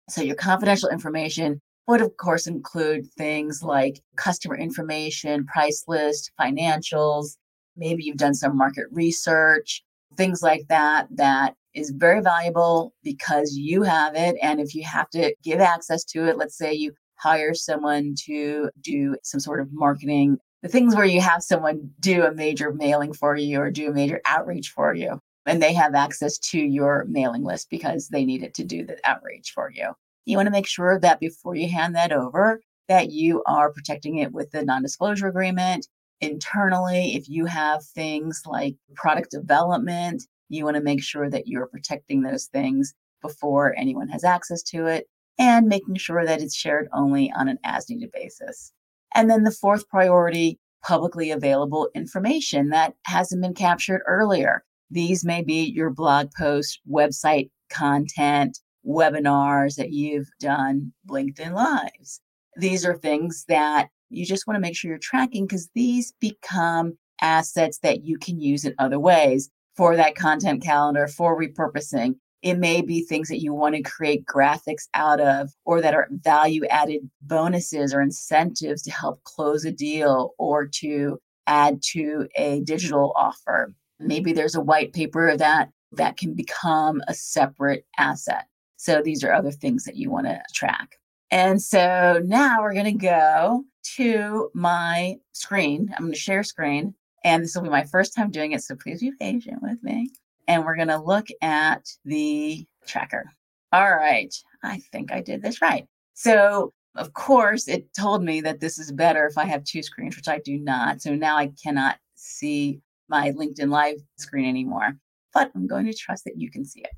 So 0.09 0.23
your 0.23 0.37
confidential 0.37 0.89
information 0.89 1.61
would 1.87 2.01
of 2.01 2.17
course 2.17 2.47
include 2.47 3.07
things 3.13 3.63
like 3.63 4.01
customer 4.17 4.57
information, 4.57 5.45
price 5.47 5.85
list, 5.87 6.31
financials. 6.41 7.37
Maybe 7.77 8.05
you've 8.05 8.17
done 8.17 8.35
some 8.35 8.57
market 8.57 8.87
research, 8.91 9.83
things 10.17 10.43
like 10.43 10.67
that, 10.69 11.09
that 11.17 11.55
is 11.75 11.91
very 11.91 12.23
valuable 12.23 12.95
because 13.03 13.57
you 13.57 13.83
have 13.83 14.15
it. 14.15 14.37
And 14.41 14.61
if 14.61 14.75
you 14.75 14.85
have 14.85 15.11
to 15.11 15.35
give 15.43 15.61
access 15.61 16.05
to 16.05 16.27
it, 16.29 16.39
let's 16.39 16.57
say 16.57 16.73
you 16.73 16.93
hire 17.25 17.55
someone 17.55 18.15
to 18.27 18.71
do 18.83 19.17
some 19.23 19.41
sort 19.41 19.61
of 19.61 19.73
marketing, 19.73 20.37
the 20.63 20.69
things 20.69 20.95
where 20.95 21.07
you 21.07 21.23
have 21.23 21.43
someone 21.43 21.91
do 22.01 22.23
a 22.23 22.35
major 22.35 22.71
mailing 22.73 23.15
for 23.15 23.35
you 23.35 23.59
or 23.59 23.71
do 23.71 23.89
a 23.89 23.95
major 23.95 24.21
outreach 24.27 24.69
for 24.69 24.95
you, 24.95 25.19
and 25.47 25.63
they 25.63 25.73
have 25.73 25.95
access 25.95 26.37
to 26.39 26.59
your 26.59 27.07
mailing 27.09 27.43
list 27.43 27.69
because 27.71 28.09
they 28.09 28.27
needed 28.27 28.53
to 28.55 28.65
do 28.65 28.85
the 28.85 28.99
outreach 29.05 29.53
for 29.55 29.71
you. 29.71 29.93
You 30.27 30.37
want 30.37 30.49
to 30.49 30.53
make 30.53 30.67
sure 30.67 31.01
that 31.01 31.19
before 31.19 31.55
you 31.55 31.69
hand 31.69 31.95
that 31.97 32.13
over, 32.13 32.61
that 32.89 33.11
you 33.11 33.43
are 33.47 33.73
protecting 33.73 34.19
it 34.19 34.33
with 34.33 34.51
the 34.51 34.63
non-disclosure 34.63 35.29
agreement 35.29 35.89
internally. 36.21 37.15
If 37.15 37.29
you 37.29 37.47
have 37.47 37.83
things 37.83 38.43
like 38.45 38.77
product 38.95 39.31
development, 39.31 40.25
you 40.51 40.65
want 40.65 40.77
to 40.77 40.83
make 40.83 41.03
sure 41.03 41.31
that 41.31 41.49
you're 41.49 41.67
protecting 41.69 42.23
those 42.23 42.47
things 42.47 42.93
before 43.23 43.75
anyone 43.79 44.09
has 44.09 44.25
access 44.25 44.63
to 44.63 44.87
it 44.87 45.07
and 45.39 45.67
making 45.67 45.97
sure 45.97 46.25
that 46.25 46.41
it's 46.41 46.55
shared 46.55 46.89
only 46.93 47.33
on 47.37 47.49
an 47.49 47.59
as 47.65 47.89
needed 47.89 48.11
basis. 48.13 48.73
And 49.15 49.31
then 49.31 49.45
the 49.45 49.51
fourth 49.51 49.89
priority, 49.89 50.59
publicly 50.83 51.31
available 51.31 51.89
information 51.95 52.69
that 52.71 52.95
hasn't 53.07 53.43
been 53.43 53.55
captured 53.55 54.03
earlier. 54.07 54.65
These 54.91 55.25
may 55.25 55.43
be 55.43 55.65
your 55.65 55.91
blog 55.91 56.31
posts, 56.37 56.79
website 56.91 57.51
content, 57.71 58.59
webinars 58.87 59.77
that 59.77 59.93
you've 59.93 60.29
done, 60.41 60.93
LinkedIn 61.09 61.53
Lives. 61.53 62.21
These 62.57 62.85
are 62.85 62.97
things 62.97 63.45
that 63.49 63.89
you 64.11 64.27
just 64.27 64.47
want 64.47 64.57
to 64.57 64.61
make 64.61 64.77
sure 64.77 64.91
you're 64.91 64.99
tracking 64.99 65.47
because 65.47 65.69
these 65.75 66.13
become 66.21 66.97
assets 67.21 67.79
that 67.79 68.05
you 68.05 68.19
can 68.19 68.41
use 68.41 68.65
in 68.65 68.75
other 68.79 69.01
ways 69.01 69.51
for 69.77 69.97
that 69.97 70.15
content 70.15 70.63
calendar, 70.63 71.09
for 71.09 71.41
repurposing, 71.41 72.15
it 72.45 72.59
may 72.59 72.83
be 72.83 73.01
things 73.01 73.29
that 73.29 73.41
you 73.41 73.55
want 73.55 73.75
to 73.75 73.83
create 73.83 74.27
graphics 74.27 74.87
out 74.93 75.19
of 75.19 75.51
or 75.65 75.81
that 75.81 75.95
are 75.95 76.09
value 76.11 76.67
added 76.67 77.01
bonuses 77.23 77.95
or 77.95 78.03
incentives 78.03 78.83
to 78.83 78.91
help 78.91 79.25
close 79.25 79.65
a 79.65 79.73
deal 79.73 80.35
or 80.39 80.67
to 80.67 81.19
add 81.47 81.83
to 81.83 82.29
a 82.37 82.61
digital 82.61 83.15
offer. 83.17 83.75
Maybe 83.99 84.35
there's 84.35 84.55
a 84.55 84.61
white 84.61 84.93
paper 84.93 85.35
that 85.35 85.71
that 85.93 86.19
can 86.19 86.35
become 86.35 87.01
a 87.09 87.15
separate 87.15 87.87
asset. 87.97 88.45
So 88.77 89.01
these 89.01 89.25
are 89.25 89.33
other 89.33 89.53
things 89.53 89.85
that 89.85 89.97
you 89.97 90.11
want 90.11 90.27
to 90.27 90.43
track. 90.53 90.99
And 91.31 91.63
so 91.63 92.21
now 92.27 92.61
we're 92.61 92.75
going 92.75 92.99
to 92.99 93.07
go 93.07 93.65
to 93.97 94.51
my 94.53 95.17
screen. 95.33 95.95
I'm 95.97 96.05
going 96.05 96.13
to 96.13 96.19
share 96.19 96.43
screen. 96.43 96.95
And 97.25 97.43
this 97.43 97.55
will 97.55 97.63
be 97.63 97.71
my 97.71 97.85
first 97.85 98.15
time 98.15 98.31
doing 98.31 98.53
it. 98.53 98.63
So 98.63 98.77
please 98.77 99.01
be 99.01 99.13
patient 99.19 99.63
with 99.63 99.83
me 99.83 100.11
and 100.47 100.65
we're 100.65 100.77
going 100.77 100.89
to 100.89 100.99
look 100.99 101.27
at 101.43 101.87
the 102.05 102.67
tracker. 102.87 103.25
All 103.73 103.95
right, 103.95 104.35
I 104.63 104.79
think 104.93 105.13
I 105.13 105.21
did 105.21 105.43
this 105.43 105.61
right. 105.61 105.87
So, 106.15 106.73
of 106.97 107.13
course, 107.13 107.67
it 107.67 107.93
told 107.99 108.23
me 108.23 108.41
that 108.43 108.61
this 108.61 108.79
is 108.79 108.93
better 108.93 109.27
if 109.27 109.37
I 109.37 109.45
have 109.47 109.65
two 109.65 109.83
screens, 109.83 110.17
which 110.17 110.29
I 110.29 110.39
do 110.39 110.59
not. 110.59 111.03
So 111.03 111.15
now 111.15 111.37
I 111.37 111.51
cannot 111.61 111.97
see 112.15 112.81
my 113.09 113.33
LinkedIn 113.33 113.71
Live 113.71 113.97
screen 114.17 114.49
anymore, 114.49 114.97
but 115.33 115.51
I'm 115.55 115.67
going 115.67 115.87
to 115.87 115.95
trust 115.95 116.25
that 116.25 116.39
you 116.39 116.51
can 116.51 116.65
see 116.65 116.81
it. 116.81 116.93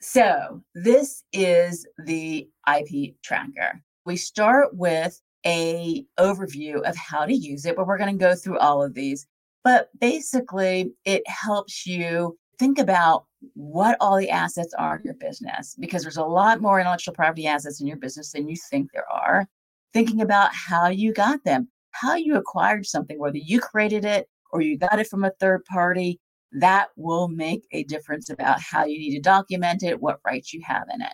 So, 0.00 0.62
this 0.74 1.22
is 1.32 1.86
the 2.04 2.48
IP 2.68 3.14
tracker. 3.22 3.80
We 4.04 4.16
start 4.16 4.76
with 4.76 5.20
a 5.46 6.04
overview 6.18 6.82
of 6.82 6.96
how 6.96 7.24
to 7.24 7.34
use 7.34 7.64
it, 7.64 7.76
but 7.76 7.86
we're 7.86 7.98
going 7.98 8.16
to 8.16 8.24
go 8.24 8.34
through 8.34 8.58
all 8.58 8.82
of 8.82 8.94
these. 8.94 9.26
But 9.64 9.88
basically, 9.98 10.92
it 11.04 11.22
helps 11.26 11.86
you 11.86 12.36
think 12.58 12.78
about 12.78 13.26
what 13.54 13.96
all 14.00 14.16
the 14.16 14.30
assets 14.30 14.74
are 14.78 14.96
in 14.96 15.02
your 15.04 15.14
business 15.14 15.76
because 15.78 16.02
there's 16.02 16.16
a 16.16 16.24
lot 16.24 16.60
more 16.60 16.80
intellectual 16.80 17.14
property 17.14 17.46
assets 17.46 17.80
in 17.80 17.86
your 17.86 17.96
business 17.98 18.32
than 18.32 18.48
you 18.48 18.56
think 18.70 18.90
there 18.92 19.10
are. 19.10 19.46
thinking 19.92 20.20
about 20.20 20.50
how 20.54 20.88
you 20.88 21.12
got 21.12 21.42
them, 21.44 21.68
how 21.92 22.14
you 22.14 22.36
acquired 22.36 22.84
something, 22.86 23.18
whether 23.18 23.38
you 23.38 23.58
created 23.60 24.04
it 24.04 24.28
or 24.52 24.60
you 24.60 24.76
got 24.76 24.98
it 24.98 25.06
from 25.06 25.24
a 25.24 25.32
third 25.40 25.64
party, 25.64 26.20
that 26.52 26.88
will 26.96 27.28
make 27.28 27.62
a 27.72 27.84
difference 27.84 28.28
about 28.30 28.60
how 28.60 28.84
you 28.84 28.98
need 28.98 29.14
to 29.14 29.20
document 29.20 29.82
it, 29.82 30.00
what 30.00 30.20
rights 30.24 30.52
you 30.52 30.60
have 30.64 30.84
in 30.92 31.00
it, 31.00 31.12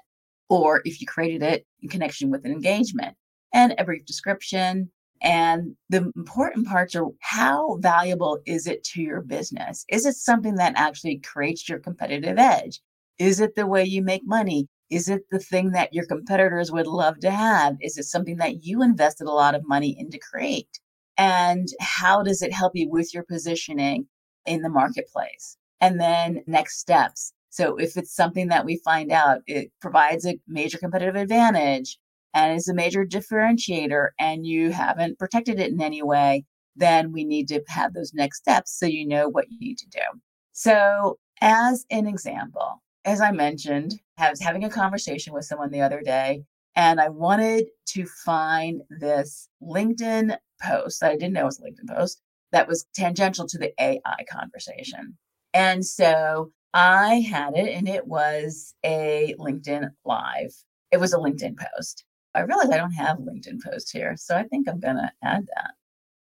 or 0.49 0.83
if 0.85 1.01
you 1.01 1.07
created 1.07 1.43
it 1.43 1.65
in 1.81 1.89
connection 1.89 2.31
with 2.31 2.45
an 2.45 2.53
engagement 2.53 3.17
and 3.55 3.75
a 3.79 3.85
brief 3.85 4.05
description. 4.05 4.91
And 5.23 5.77
the 5.89 6.11
important 6.17 6.67
parts 6.67 6.97
are 6.97 7.07
how 7.21 7.77
valuable 7.81 8.41
is 8.45 8.67
it 8.67 8.83
to 8.85 9.03
your 9.03 9.23
business? 9.23 9.85
Is 9.89 10.05
it 10.05 10.17
something 10.17 10.57
that 10.57 10.75
actually 10.77 11.19
creates 11.19 11.69
your 11.69 11.79
competitive 11.79 12.39
edge? 12.39 12.81
Is 13.19 13.41
it 13.41 13.55
the 13.55 13.67
way 13.67 13.85
you 13.85 14.03
make 14.03 14.23
money? 14.27 14.67
Is 14.91 15.09
it 15.09 15.23
the 15.31 15.39
thing 15.39 15.71
that 15.71 15.95
your 15.95 16.07
competitors 16.07 16.73
would 16.73 16.89
love 16.89 17.21
to 17.21 17.31
have? 17.31 17.77
Is 17.81 17.97
it 17.99 18.05
something 18.05 18.37
that 18.39 18.65
you 18.65 18.83
invested 18.83 19.29
a 19.29 19.33
lot 19.33 19.55
of 19.55 19.67
money 19.67 19.97
in 19.97 20.11
to 20.11 20.19
create? 20.19 20.81
And 21.17 21.69
how 21.81 22.23
does 22.23 22.43
it 22.43 22.53
help 22.53 22.73
you 22.75 22.91
with 22.91 23.15
your 23.15 23.23
positioning 23.23 24.07
in 24.45 24.63
the 24.63 24.69
marketplace? 24.69 25.57
And 25.81 26.01
then 26.01 26.43
next 26.47 26.79
steps. 26.79 27.33
So 27.51 27.77
if 27.77 27.97
it's 27.97 28.15
something 28.15 28.49
that 28.49 28.65
we 28.65 28.81
find 28.85 29.13
out, 29.13 29.43
it 29.47 29.71
provides 29.81 30.27
a 30.27 30.39
major 30.49 30.79
competitive 30.79 31.17
advantage 31.17 31.99
and 32.35 32.57
is 32.57 32.68
a 32.68 32.75
major 32.75 33.05
differentiator 33.05 34.09
and 34.18 34.47
you 34.47 34.71
haven't 34.71 35.18
protected 35.18 35.61
it 35.61 35.71
in 35.71 35.81
any 35.83 36.03
way, 36.03 36.45
then 36.77 37.12
we 37.12 37.25
need 37.25 37.49
to 37.49 37.62
have 37.68 37.92
those 37.92 38.14
next 38.14 38.38
steps 38.38 38.79
so 38.79 38.87
you 38.87 39.07
know 39.07 39.29
what 39.29 39.51
you 39.51 39.59
need 39.61 39.79
to 39.79 39.88
do. 39.88 40.21
So, 40.53 41.18
as 41.40 41.85
an 41.90 42.07
example, 42.07 42.83
as 43.05 43.21
I 43.21 43.33
mentioned, 43.33 44.01
I 44.18 44.31
was 44.31 44.40
having 44.40 44.64
a 44.64 44.71
conversation 44.71 45.33
with 45.33 45.45
someone 45.45 45.71
the 45.71 45.81
other 45.81 46.01
day, 46.01 46.45
and 46.77 47.01
I 47.01 47.09
wanted 47.09 47.66
to 47.88 48.07
find 48.25 48.83
this 48.90 49.49
LinkedIn 49.62 50.37
post 50.62 51.01
that 51.01 51.11
I 51.11 51.16
didn't 51.16 51.33
know 51.33 51.47
was 51.47 51.59
a 51.59 51.62
LinkedIn 51.62 51.97
post 51.97 52.21
that 52.53 52.68
was 52.68 52.87
tangential 52.95 53.47
to 53.49 53.59
the 53.59 53.73
AI 53.81 54.25
conversation. 54.31 55.16
And 55.53 55.85
so 55.85 56.53
I 56.75 57.21
had 57.21 57.55
it, 57.57 57.68
and 57.75 57.88
it 57.88 58.07
was 58.07 58.75
a 58.85 59.35
LinkedIn 59.38 59.90
Live. 60.05 60.55
It 60.90 61.01
was 61.01 61.12
a 61.12 61.18
LinkedIn 61.18 61.57
post. 61.59 62.05
I 62.35 62.40
realize 62.40 62.71
I 62.71 62.79
don't 62.79 62.92
have 62.92 63.18
LinkedIn 63.18 63.62
post 63.62 63.92
here, 63.92 64.16
so 64.16 64.37
I 64.37 64.45
think 64.45 64.68
I'm 64.68 64.81
going 64.81 64.97
to 64.97 65.12
add 65.23 65.47
that. 65.55 65.73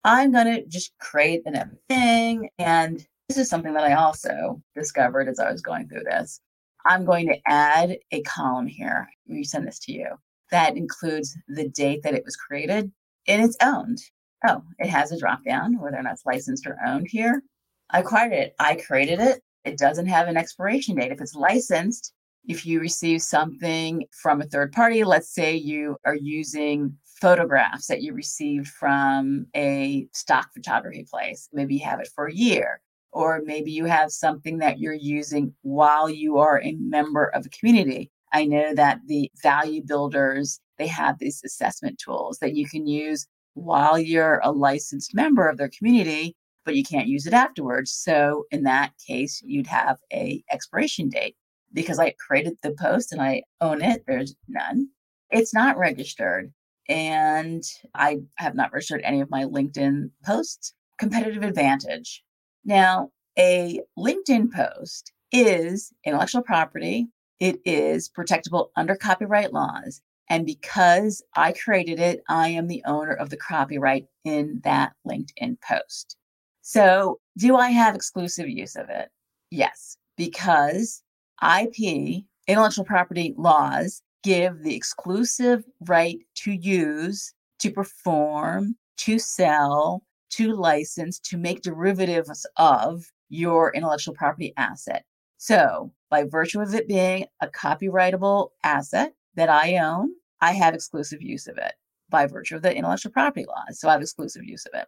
I'm 0.04 0.32
going 0.32 0.46
to 0.46 0.66
just 0.66 0.92
create 0.98 1.42
an 1.46 1.78
thing. 1.88 2.48
And 2.58 3.06
this 3.28 3.38
is 3.38 3.48
something 3.48 3.74
that 3.74 3.84
I 3.84 3.94
also 3.94 4.60
discovered 4.74 5.28
as 5.28 5.38
I 5.38 5.52
was 5.52 5.62
going 5.62 5.88
through 5.88 6.04
this. 6.04 6.40
I'm 6.86 7.04
going 7.04 7.28
to 7.28 7.38
add 7.46 7.98
a 8.10 8.22
column 8.22 8.66
here. 8.66 9.08
We 9.26 9.44
send 9.44 9.66
this 9.66 9.78
to 9.80 9.92
you 9.92 10.06
that 10.50 10.76
includes 10.76 11.36
the 11.48 11.68
date 11.68 12.02
that 12.02 12.14
it 12.14 12.24
was 12.24 12.36
created 12.36 12.90
and 13.28 13.42
it's 13.42 13.56
owned. 13.62 13.98
Oh, 14.46 14.62
it 14.78 14.88
has 14.88 15.12
a 15.12 15.18
drop 15.18 15.44
down 15.44 15.78
whether 15.78 15.96
or 15.96 16.02
not 16.02 16.14
it's 16.14 16.26
licensed 16.26 16.66
or 16.66 16.76
owned 16.86 17.08
here. 17.08 17.42
I 17.90 18.00
acquired 18.00 18.32
it. 18.32 18.54
I 18.58 18.76
created 18.76 19.20
it. 19.20 19.42
It 19.64 19.78
doesn't 19.78 20.06
have 20.06 20.28
an 20.28 20.36
expiration 20.36 20.96
date. 20.96 21.12
If 21.12 21.20
it's 21.20 21.34
licensed, 21.34 22.14
if 22.50 22.66
you 22.66 22.80
receive 22.80 23.22
something 23.22 24.04
from 24.10 24.40
a 24.40 24.44
third 24.44 24.72
party, 24.72 25.04
let's 25.04 25.32
say 25.32 25.54
you 25.54 25.96
are 26.04 26.16
using 26.16 26.96
photographs 27.20 27.86
that 27.86 28.02
you 28.02 28.12
received 28.12 28.66
from 28.66 29.46
a 29.54 30.08
stock 30.12 30.48
photography 30.52 31.06
place, 31.08 31.48
maybe 31.52 31.74
you 31.74 31.84
have 31.84 32.00
it 32.00 32.08
for 32.12 32.26
a 32.26 32.34
year 32.34 32.80
or 33.12 33.40
maybe 33.44 33.70
you 33.70 33.84
have 33.84 34.10
something 34.10 34.58
that 34.58 34.80
you're 34.80 34.92
using 34.92 35.54
while 35.62 36.10
you 36.10 36.38
are 36.38 36.60
a 36.62 36.72
member 36.80 37.26
of 37.26 37.46
a 37.46 37.50
community. 37.50 38.10
I 38.32 38.46
know 38.46 38.74
that 38.74 38.98
the 39.06 39.30
value 39.40 39.82
builders, 39.84 40.58
they 40.76 40.88
have 40.88 41.20
these 41.20 41.42
assessment 41.44 42.00
tools 42.04 42.38
that 42.40 42.56
you 42.56 42.68
can 42.68 42.88
use 42.88 43.28
while 43.54 43.96
you're 43.96 44.40
a 44.42 44.50
licensed 44.50 45.14
member 45.14 45.48
of 45.48 45.56
their 45.56 45.70
community, 45.76 46.34
but 46.64 46.74
you 46.74 46.82
can't 46.82 47.06
use 47.06 47.28
it 47.28 47.32
afterwards. 47.32 47.92
So 47.92 48.44
in 48.50 48.64
that 48.64 48.90
case, 49.06 49.40
you'd 49.44 49.68
have 49.68 49.98
a 50.12 50.42
expiration 50.50 51.08
date. 51.08 51.36
Because 51.72 51.98
I 51.98 52.14
created 52.26 52.58
the 52.62 52.74
post 52.78 53.12
and 53.12 53.22
I 53.22 53.42
own 53.60 53.82
it, 53.82 54.04
there's 54.06 54.34
none. 54.48 54.88
It's 55.30 55.54
not 55.54 55.78
registered. 55.78 56.52
And 56.88 57.62
I 57.94 58.18
have 58.36 58.54
not 58.54 58.72
registered 58.72 59.02
any 59.04 59.20
of 59.20 59.30
my 59.30 59.44
LinkedIn 59.44 60.10
posts. 60.24 60.74
Competitive 60.98 61.42
advantage. 61.42 62.22
Now, 62.64 63.10
a 63.38 63.80
LinkedIn 63.98 64.52
post 64.52 65.12
is 65.32 65.92
intellectual 66.04 66.42
property, 66.42 67.08
it 67.38 67.60
is 67.64 68.10
protectable 68.10 68.68
under 68.76 68.96
copyright 68.96 69.52
laws. 69.52 70.02
And 70.28 70.46
because 70.46 71.22
I 71.34 71.52
created 71.52 71.98
it, 71.98 72.22
I 72.28 72.48
am 72.48 72.68
the 72.68 72.82
owner 72.86 73.12
of 73.12 73.30
the 73.30 73.36
copyright 73.36 74.06
in 74.24 74.60
that 74.62 74.92
LinkedIn 75.06 75.56
post. 75.60 76.16
So, 76.62 77.18
do 77.36 77.56
I 77.56 77.70
have 77.70 77.94
exclusive 77.94 78.48
use 78.48 78.76
of 78.76 78.90
it? 78.90 79.08
Yes, 79.50 79.96
because 80.16 81.02
IP, 81.42 82.24
intellectual 82.46 82.84
property 82.84 83.34
laws, 83.36 84.02
give 84.22 84.62
the 84.62 84.74
exclusive 84.74 85.64
right 85.86 86.18
to 86.36 86.52
use, 86.52 87.32
to 87.60 87.70
perform, 87.70 88.76
to 88.98 89.18
sell, 89.18 90.02
to 90.30 90.54
license 90.54 91.18
to 91.18 91.36
make 91.36 91.62
derivatives 91.62 92.46
of 92.56 93.04
your 93.28 93.72
intellectual 93.74 94.14
property 94.14 94.52
asset. 94.56 95.04
So, 95.38 95.92
by 96.10 96.24
virtue 96.24 96.60
of 96.60 96.74
it 96.74 96.88
being 96.88 97.26
a 97.40 97.48
copyrightable 97.48 98.50
asset 98.62 99.14
that 99.36 99.48
I 99.48 99.78
own, 99.78 100.10
I 100.40 100.52
have 100.52 100.74
exclusive 100.74 101.22
use 101.22 101.46
of 101.46 101.56
it 101.56 101.72
by 102.08 102.26
virtue 102.26 102.56
of 102.56 102.62
the 102.62 102.74
intellectual 102.74 103.12
property 103.12 103.46
laws. 103.46 103.80
So, 103.80 103.88
I 103.88 103.92
have 103.92 104.02
exclusive 104.02 104.44
use 104.44 104.66
of 104.66 104.78
it. 104.78 104.86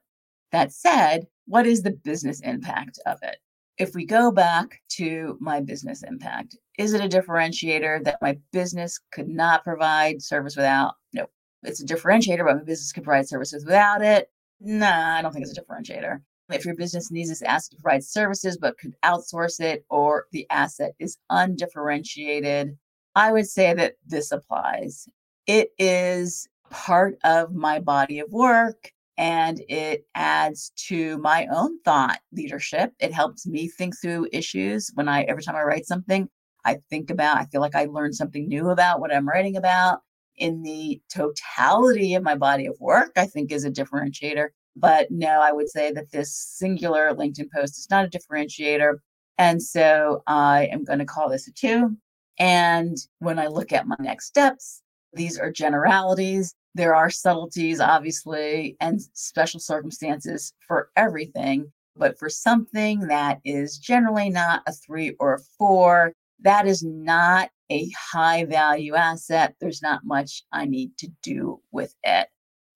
That 0.51 0.73
said, 0.73 1.27
what 1.47 1.67
is 1.67 1.83
the 1.83 1.93
business 1.93 2.41
impact 2.41 2.99
of 3.07 3.19
it? 3.23 3.39
If 3.83 3.97
we 3.97 4.07
go 4.07 4.31
back 4.31 4.81
to 4.91 5.37
my 5.41 5.61
business 5.61 6.05
impact, 6.05 6.57
is 6.79 6.93
it 6.93 7.01
a 7.01 7.09
differentiator 7.09 8.05
that 8.05 8.23
my 8.23 8.39
business 8.53 9.01
could 9.11 9.27
not 9.27 9.65
provide 9.65 10.23
service 10.23 10.55
without? 10.55 10.95
No, 11.13 11.27
it's 11.65 11.83
a 11.83 11.85
differentiator, 11.85 12.47
but 12.47 12.59
my 12.59 12.63
business 12.63 12.93
could 12.93 13.03
provide 13.03 13.27
services 13.27 13.65
without 13.65 14.01
it. 14.01 14.31
Nah, 14.61 15.17
I 15.17 15.21
don't 15.21 15.33
think 15.33 15.45
it's 15.45 15.59
a 15.59 15.61
differentiator. 15.61 16.21
If 16.51 16.65
your 16.65 16.77
business 16.77 17.11
needs 17.11 17.29
this 17.29 17.43
asset 17.43 17.73
to 17.73 17.83
provide 17.83 18.05
services 18.05 18.57
but 18.57 18.79
could 18.79 18.95
outsource 19.05 19.59
it 19.59 19.85
or 19.91 20.27
the 20.31 20.47
asset 20.49 20.93
is 21.01 21.19
undifferentiated, 21.29 22.79
I 23.17 23.33
would 23.33 23.49
say 23.49 23.75
that 23.75 23.95
this 24.07 24.31
applies. 24.31 25.09
It 25.49 25.71
is 25.77 26.49
part 26.71 27.19
of 27.25 27.53
my 27.53 27.81
body 27.81 28.21
of 28.21 28.31
work 28.31 28.93
and 29.19 29.61
it 29.69 30.07
adds 30.15 30.73
to 30.89 31.19
my 31.19 31.47
own 31.53 31.81
thought 31.83 32.19
leadership. 32.33 32.93
It 32.99 33.13
helps 33.13 33.47
me 33.47 33.69
think 33.69 33.95
through 34.01 34.29
issues 34.33 34.91
when 34.95 35.09
I 35.09 35.23
every 35.23 35.43
time 35.43 35.57
I 35.57 35.63
write 35.63 35.87
something, 35.87 36.29
I 36.65 36.79
think 36.91 37.11
about, 37.11 37.37
I 37.37 37.47
feel 37.47 37.61
like 37.61 37.75
I 37.75 37.87
learned 37.87 38.15
something 38.15 38.49
new 38.49 38.71
about 38.71 39.01
what 39.01 39.15
I'm 39.15 39.29
writing 39.29 39.57
about 39.57 40.01
in 40.37 40.63
the 40.63 41.01
totality 41.13 42.15
of 42.15 42.23
my 42.23 42.35
body 42.37 42.67
of 42.67 42.77
work, 42.81 43.13
I 43.17 43.27
think 43.27 43.53
is 43.53 43.65
a 43.65 43.71
differentiator. 43.71 44.49
But 44.77 45.11
no, 45.11 45.41
I 45.41 45.53
would 45.53 45.69
say 45.69 45.93
that 45.93 46.13
this 46.13 46.35
singular 46.35 47.13
LinkedIn 47.13 47.49
post 47.55 47.79
is 47.79 47.89
not 47.91 48.07
a 48.07 48.09
differentiator. 48.09 48.95
And 49.39 49.63
so 49.63 50.23
I 50.27 50.69
am 50.73 50.85
going 50.85 51.01
to 51.01 51.05
call 51.05 51.29
this 51.29 51.49
a 51.49 51.53
two. 51.53 51.97
And 52.39 52.97
when 53.19 53.39
I 53.39 53.49
look 53.49 53.73
at 53.73 53.87
my 53.87 53.97
next 54.01 54.27
steps, 54.27 54.83
these 55.13 55.39
are 55.39 55.51
generalities. 55.51 56.55
There 56.75 56.95
are 56.95 57.11
subtleties, 57.11 57.81
obviously, 57.81 58.77
and 58.81 59.01
special 59.13 59.61
circumstances 59.61 60.55
for 60.67 60.91
everything. 60.97 61.71
But 61.97 62.19
for 62.19 62.31
something 62.31 63.01
that 63.09 63.41
is 63.45 63.77
generally 63.77 64.31
not 64.31 64.63
a 64.67 64.73
three 64.73 65.15
or 65.21 65.35
a 65.35 65.41
four, 65.59 66.15
that 66.41 66.67
is 66.67 66.83
not 66.83 67.51
a 67.71 67.91
high 67.91 68.45
value 68.45 68.95
asset. 68.95 69.55
There's 69.61 69.83
not 69.83 70.05
much 70.05 70.43
I 70.53 70.65
need 70.65 70.97
to 70.99 71.09
do 71.23 71.61
with 71.71 71.95
it. 72.03 72.29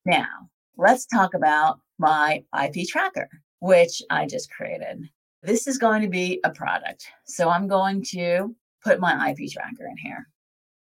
Now, 0.05 0.51
let's 0.77 1.07
talk 1.07 1.35
about 1.35 1.81
my 1.99 2.45
IP 2.63 2.87
tracker, 2.89 3.29
which 3.61 4.03
I 4.11 4.27
just 4.27 4.51
created. 4.51 5.09
This 5.43 5.67
is 5.67 5.79
going 5.79 6.03
to 6.03 6.09
be 6.09 6.41
a 6.45 6.51
product. 6.51 7.07
So 7.25 7.49
I'm 7.49 7.69
going 7.69 8.05
to 8.11 8.55
put 8.85 9.01
my 9.01 9.31
IP 9.31 9.51
tracker 9.51 9.87
in 9.87 9.97
here 9.97 10.29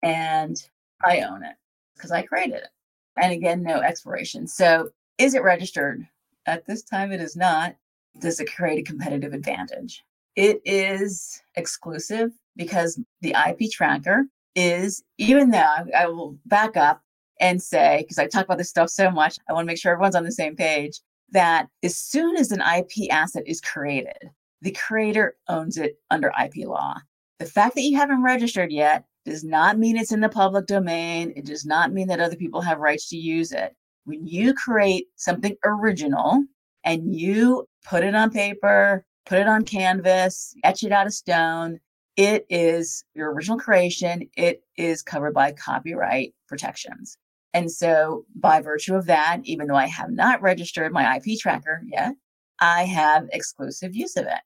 and 0.03 0.55
I 1.03 1.21
own 1.21 1.43
it 1.43 1.55
because 1.95 2.11
I 2.11 2.21
created 2.21 2.55
it. 2.55 2.69
And 3.17 3.31
again, 3.31 3.63
no 3.63 3.79
expiration. 3.79 4.47
So 4.47 4.89
is 5.17 5.33
it 5.33 5.43
registered? 5.43 6.07
At 6.45 6.65
this 6.67 6.83
time, 6.83 7.11
it 7.11 7.21
is 7.21 7.35
not. 7.35 7.75
Does 8.19 8.39
it 8.39 8.53
create 8.53 8.79
a 8.79 8.83
competitive 8.83 9.33
advantage? 9.33 10.03
It 10.35 10.61
is 10.65 11.41
exclusive 11.55 12.31
because 12.55 12.99
the 13.21 13.35
IP 13.47 13.71
tracker 13.71 14.25
is, 14.55 15.03
even 15.17 15.51
though 15.51 15.65
I, 15.95 16.07
will 16.07 16.37
back 16.45 16.77
up 16.77 17.01
and 17.39 17.61
say, 17.61 17.99
because 18.01 18.17
I 18.17 18.27
talk 18.27 18.45
about 18.45 18.57
this 18.57 18.69
stuff 18.69 18.89
so 18.89 19.09
much, 19.09 19.37
I 19.49 19.53
want 19.53 19.65
to 19.65 19.67
make 19.67 19.77
sure 19.77 19.91
everyone's 19.91 20.15
on 20.15 20.23
the 20.23 20.31
same 20.31 20.55
page, 20.55 20.99
that 21.31 21.67
as 21.83 21.97
soon 21.97 22.37
as 22.37 22.51
an 22.51 22.61
IP 22.61 23.11
asset 23.11 23.43
is 23.45 23.59
created, 23.59 24.29
the 24.61 24.71
creator 24.71 25.35
owns 25.47 25.77
it 25.77 25.99
under 26.11 26.31
IP 26.41 26.67
law. 26.67 26.95
The 27.39 27.45
fact 27.45 27.75
that 27.75 27.81
you 27.81 27.97
haven't 27.97 28.23
registered 28.23 28.71
yet 28.71 29.05
does 29.25 29.43
not 29.43 29.77
mean 29.77 29.97
it's 29.97 30.11
in 30.11 30.21
the 30.21 30.29
public 30.29 30.67
domain. 30.67 31.33
It 31.35 31.45
does 31.45 31.65
not 31.65 31.91
mean 31.91 32.07
that 32.07 32.19
other 32.19 32.35
people 32.35 32.61
have 32.61 32.79
rights 32.79 33.09
to 33.09 33.17
use 33.17 33.51
it. 33.51 33.75
when 34.05 34.25
you 34.27 34.53
create 34.53 35.07
something 35.15 35.55
original 35.65 36.43
and 36.83 37.15
you 37.15 37.67
put 37.83 38.03
it 38.03 38.13
on 38.13 38.29
paper, 38.29 39.03
put 39.25 39.39
it 39.39 39.47
on 39.47 39.65
canvas, 39.65 40.53
etch 40.63 40.83
it 40.83 40.91
out 40.91 41.07
of 41.07 41.13
stone, 41.13 41.79
it 42.15 42.45
is 42.49 43.03
your 43.13 43.33
original 43.33 43.57
creation. 43.57 44.29
It 44.37 44.63
is 44.77 45.01
covered 45.01 45.33
by 45.33 45.51
copyright 45.51 46.33
protections. 46.47 47.17
And 47.53 47.71
so, 47.71 48.25
by 48.35 48.61
virtue 48.61 48.95
of 48.95 49.05
that, 49.07 49.39
even 49.43 49.67
though 49.67 49.75
I 49.75 49.87
have 49.87 50.11
not 50.11 50.41
registered 50.41 50.91
my 50.91 51.17
IP 51.17 51.39
tracker 51.39 51.81
yet, 51.87 52.13
I 52.59 52.83
have 52.83 53.27
exclusive 53.31 53.95
use 53.95 54.15
of 54.17 54.25
it. 54.25 54.41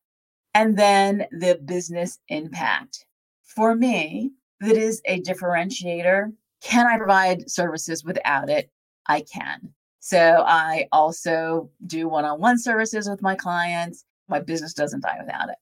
And 0.54 0.78
then 0.78 1.26
the 1.32 1.60
business 1.64 2.20
impact. 2.28 3.06
For 3.44 3.76
me, 3.76 4.32
that 4.62 4.78
is 4.78 5.02
a 5.06 5.22
differentiator. 5.22 6.32
Can 6.62 6.88
I 6.88 6.98
provide 6.98 7.50
services 7.50 8.04
without 8.04 8.50
it? 8.50 8.70
I 9.08 9.22
can. 9.22 9.74
So 10.00 10.44
I 10.46 10.88
also 10.92 11.70
do 11.86 12.08
one 12.08 12.26
on 12.26 12.40
one 12.40 12.60
services 12.60 13.10
with 13.10 13.22
my 13.22 13.36
clients. 13.36 14.06
My 14.28 14.40
business 14.40 14.74
doesn't 14.74 15.04
die 15.04 15.18
without 15.20 15.50
it. 15.50 15.58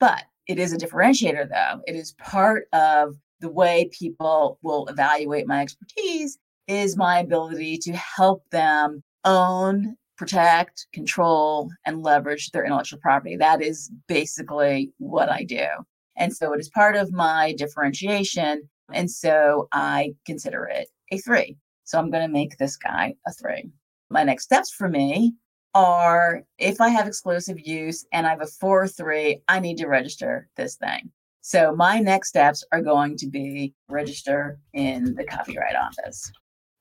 But 0.00 0.24
it 0.46 0.58
is 0.58 0.72
a 0.72 0.78
differentiator, 0.78 1.48
though. 1.48 1.80
It 1.86 1.94
is 1.94 2.12
part 2.12 2.66
of 2.72 3.16
the 3.40 3.50
way 3.50 3.90
people 3.92 4.58
will 4.62 4.86
evaluate 4.86 5.46
my 5.46 5.62
expertise 5.62 6.38
is 6.68 6.96
my 6.96 7.18
ability 7.18 7.76
to 7.78 7.92
help 7.92 8.44
them 8.50 9.02
own, 9.24 9.96
protect, 10.16 10.86
control, 10.92 11.70
and 11.84 12.02
leverage 12.02 12.50
their 12.50 12.64
intellectual 12.64 13.00
property. 13.00 13.36
That 13.36 13.62
is 13.62 13.90
basically 14.06 14.92
what 14.98 15.28
I 15.28 15.44
do. 15.44 15.66
And 16.16 16.34
so 16.34 16.52
it 16.52 16.60
is 16.60 16.68
part 16.68 16.96
of 16.96 17.12
my 17.12 17.54
differentiation. 17.56 18.68
And 18.92 19.10
so 19.10 19.68
I 19.72 20.14
consider 20.26 20.64
it 20.64 20.88
a 21.10 21.18
three. 21.18 21.56
So 21.84 21.98
I'm 21.98 22.10
going 22.10 22.26
to 22.26 22.32
make 22.32 22.58
this 22.58 22.76
guy 22.76 23.14
a 23.26 23.32
three. 23.32 23.70
My 24.10 24.24
next 24.24 24.44
steps 24.44 24.70
for 24.70 24.88
me 24.88 25.34
are 25.74 26.42
if 26.58 26.80
I 26.80 26.88
have 26.90 27.06
exclusive 27.06 27.58
use 27.58 28.04
and 28.12 28.26
I 28.26 28.30
have 28.30 28.42
a 28.42 28.46
four 28.46 28.82
or 28.82 28.88
three, 28.88 29.42
I 29.48 29.58
need 29.58 29.78
to 29.78 29.86
register 29.86 30.48
this 30.56 30.76
thing. 30.76 31.10
So 31.40 31.74
my 31.74 31.98
next 31.98 32.28
steps 32.28 32.62
are 32.72 32.82
going 32.82 33.16
to 33.18 33.26
be 33.26 33.74
register 33.88 34.58
in 34.74 35.14
the 35.14 35.24
copyright 35.24 35.74
office. 35.74 36.30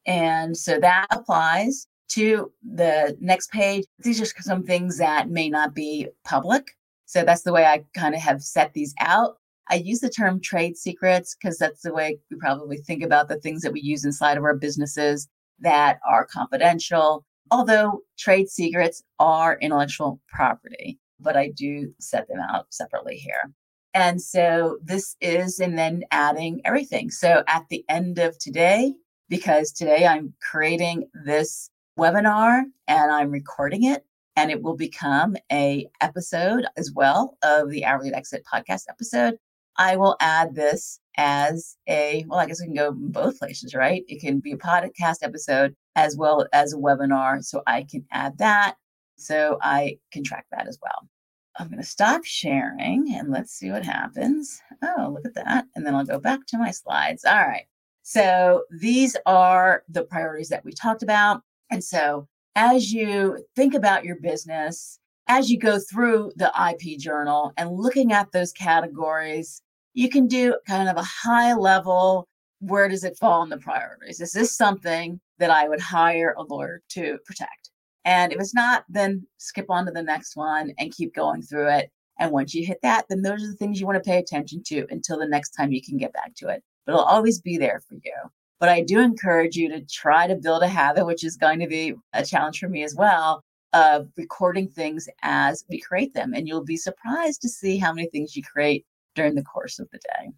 And 0.05 0.55
so 0.55 0.79
that 0.79 1.07
applies 1.09 1.87
to 2.09 2.51
the 2.61 3.17
next 3.19 3.51
page. 3.51 3.85
These 3.99 4.21
are 4.21 4.41
some 4.41 4.63
things 4.63 4.97
that 4.97 5.29
may 5.29 5.49
not 5.49 5.73
be 5.73 6.09
public. 6.25 6.75
So 7.11 7.23
that's 7.23 7.43
the 7.43 7.53
way 7.53 7.65
I 7.65 7.83
kind 7.93 8.15
of 8.15 8.21
have 8.21 8.41
set 8.41 8.73
these 8.73 8.93
out. 8.99 9.37
I 9.69 9.75
use 9.75 9.99
the 9.99 10.09
term 10.09 10.41
trade 10.41 10.77
secrets 10.77 11.35
because 11.35 11.57
that's 11.57 11.81
the 11.81 11.93
way 11.93 12.19
we 12.29 12.37
probably 12.37 12.77
think 12.77 13.03
about 13.03 13.29
the 13.29 13.39
things 13.39 13.61
that 13.61 13.73
we 13.73 13.81
use 13.81 14.05
inside 14.05 14.37
of 14.37 14.43
our 14.43 14.55
businesses 14.55 15.27
that 15.59 15.99
are 16.09 16.25
confidential 16.25 17.25
although 17.51 18.01
trade 18.17 18.49
secrets 18.49 19.03
are 19.19 19.59
intellectual 19.61 20.19
property, 20.29 20.99
but 21.19 21.37
I 21.37 21.49
do 21.49 21.93
set 21.99 22.27
them 22.27 22.39
out 22.39 22.67
separately 22.69 23.17
here. 23.17 23.51
And 23.93 24.21
so 24.21 24.77
this 24.81 25.17
is, 25.19 25.59
and 25.59 25.77
then 25.77 26.03
adding 26.11 26.61
everything. 26.63 27.11
So 27.11 27.43
at 27.47 27.65
the 27.69 27.83
end 27.89 28.19
of 28.19 28.39
today, 28.39 28.93
because 29.27 29.71
today 29.71 30.07
I'm 30.07 30.33
creating 30.41 31.09
this 31.25 31.69
webinar 31.99 32.63
and 32.87 33.11
I'm 33.11 33.31
recording 33.31 33.83
it, 33.83 34.05
and 34.35 34.51
it 34.51 34.61
will 34.61 34.75
become 34.75 35.35
a 35.51 35.87
episode 36.01 36.65
as 36.77 36.91
well 36.95 37.37
of 37.43 37.69
the 37.69 37.85
Hourly 37.85 38.13
Exit 38.13 38.43
podcast 38.51 38.83
episode. 38.89 39.37
I 39.77 39.95
will 39.95 40.15
add 40.19 40.55
this 40.55 40.99
as 41.17 41.77
a, 41.87 42.25
well, 42.27 42.39
I 42.39 42.45
guess 42.45 42.61
we 42.61 42.67
can 42.67 42.75
go 42.75 42.91
both 42.91 43.39
places, 43.39 43.73
right? 43.73 44.03
It 44.07 44.21
can 44.21 44.39
be 44.39 44.51
a 44.51 44.57
podcast 44.57 45.17
episode 45.21 45.75
as 45.95 46.15
well 46.17 46.45
as 46.53 46.73
a 46.73 46.77
webinar. 46.77 47.43
So 47.43 47.63
I 47.67 47.83
can 47.89 48.05
add 48.11 48.37
that. 48.37 48.75
So 49.17 49.57
I 49.61 49.97
can 50.11 50.23
track 50.23 50.45
that 50.51 50.67
as 50.67 50.77
well. 50.81 51.07
I'm 51.57 51.67
going 51.67 51.81
to 51.81 51.87
stop 51.87 52.23
sharing 52.23 53.13
and 53.13 53.29
let's 53.29 53.51
see 53.51 53.71
what 53.71 53.85
happens. 53.85 54.61
Oh, 54.81 55.11
look 55.13 55.25
at 55.25 55.35
that. 55.35 55.65
And 55.75 55.85
then 55.85 55.95
I'll 55.95 56.05
go 56.05 56.19
back 56.19 56.45
to 56.47 56.57
my 56.57 56.71
slides. 56.71 57.25
All 57.25 57.35
right. 57.35 57.65
So 58.03 58.63
these 58.71 59.15
are 59.25 59.83
the 59.89 60.03
priorities 60.03 60.49
that 60.49 60.65
we 60.65 60.71
talked 60.71 61.03
about. 61.03 61.41
And 61.69 61.83
so 61.83 62.27
as 62.55 62.91
you 62.91 63.45
think 63.55 63.73
about 63.73 64.03
your 64.03 64.17
business, 64.17 64.99
as 65.27 65.49
you 65.49 65.57
go 65.57 65.79
through 65.79 66.31
the 66.35 66.51
IP 66.69 66.99
journal 66.99 67.53
and 67.57 67.71
looking 67.71 68.11
at 68.11 68.31
those 68.31 68.51
categories, 68.51 69.61
you 69.93 70.09
can 70.09 70.27
do 70.27 70.57
kind 70.67 70.89
of 70.89 70.97
a 70.97 71.03
high 71.03 71.53
level 71.53 72.27
where 72.59 72.87
does 72.87 73.03
it 73.03 73.17
fall 73.17 73.41
in 73.43 73.49
the 73.49 73.57
priorities? 73.57 74.21
Is 74.21 74.31
this 74.33 74.55
something 74.55 75.19
that 75.39 75.49
I 75.49 75.67
would 75.67 75.79
hire 75.79 76.35
a 76.37 76.43
lawyer 76.43 76.81
to 76.89 77.17
protect? 77.25 77.71
And 78.05 78.31
if 78.31 78.39
it's 78.39 78.53
not, 78.53 78.83
then 78.89 79.25
skip 79.37 79.65
on 79.69 79.85
to 79.85 79.91
the 79.91 80.03
next 80.03 80.35
one 80.35 80.71
and 80.77 80.95
keep 80.95 81.13
going 81.13 81.41
through 81.41 81.69
it. 81.69 81.91
And 82.19 82.31
once 82.31 82.53
you 82.53 82.65
hit 82.65 82.77
that, 82.83 83.05
then 83.09 83.23
those 83.23 83.43
are 83.43 83.47
the 83.47 83.55
things 83.55 83.79
you 83.79 83.87
want 83.87 84.03
to 84.03 84.07
pay 84.07 84.17
attention 84.17 84.61
to 84.67 84.85
until 84.89 85.17
the 85.17 85.27
next 85.27 85.51
time 85.51 85.71
you 85.71 85.81
can 85.81 85.97
get 85.97 86.13
back 86.13 86.35
to 86.37 86.49
it. 86.49 86.63
But 86.85 86.93
it'll 86.93 87.05
always 87.05 87.41
be 87.41 87.57
there 87.57 87.81
for 87.87 87.95
you. 87.95 88.13
But 88.61 88.69
I 88.69 88.81
do 88.81 88.99
encourage 88.99 89.57
you 89.57 89.67
to 89.69 89.81
try 89.81 90.27
to 90.27 90.35
build 90.35 90.61
a 90.61 90.67
habit, 90.67 91.07
which 91.07 91.23
is 91.23 91.35
going 91.35 91.59
to 91.61 91.67
be 91.67 91.95
a 92.13 92.23
challenge 92.23 92.59
for 92.59 92.69
me 92.69 92.83
as 92.83 92.93
well, 92.95 93.43
of 93.73 94.07
recording 94.15 94.69
things 94.69 95.09
as 95.23 95.65
we 95.67 95.79
create 95.79 96.13
them. 96.13 96.35
And 96.35 96.47
you'll 96.47 96.63
be 96.63 96.77
surprised 96.77 97.41
to 97.41 97.49
see 97.49 97.79
how 97.79 97.91
many 97.91 98.07
things 98.09 98.35
you 98.35 98.43
create 98.43 98.85
during 99.15 99.33
the 99.33 99.43
course 99.43 99.79
of 99.79 99.89
the 99.91 99.97
day. 99.97 100.29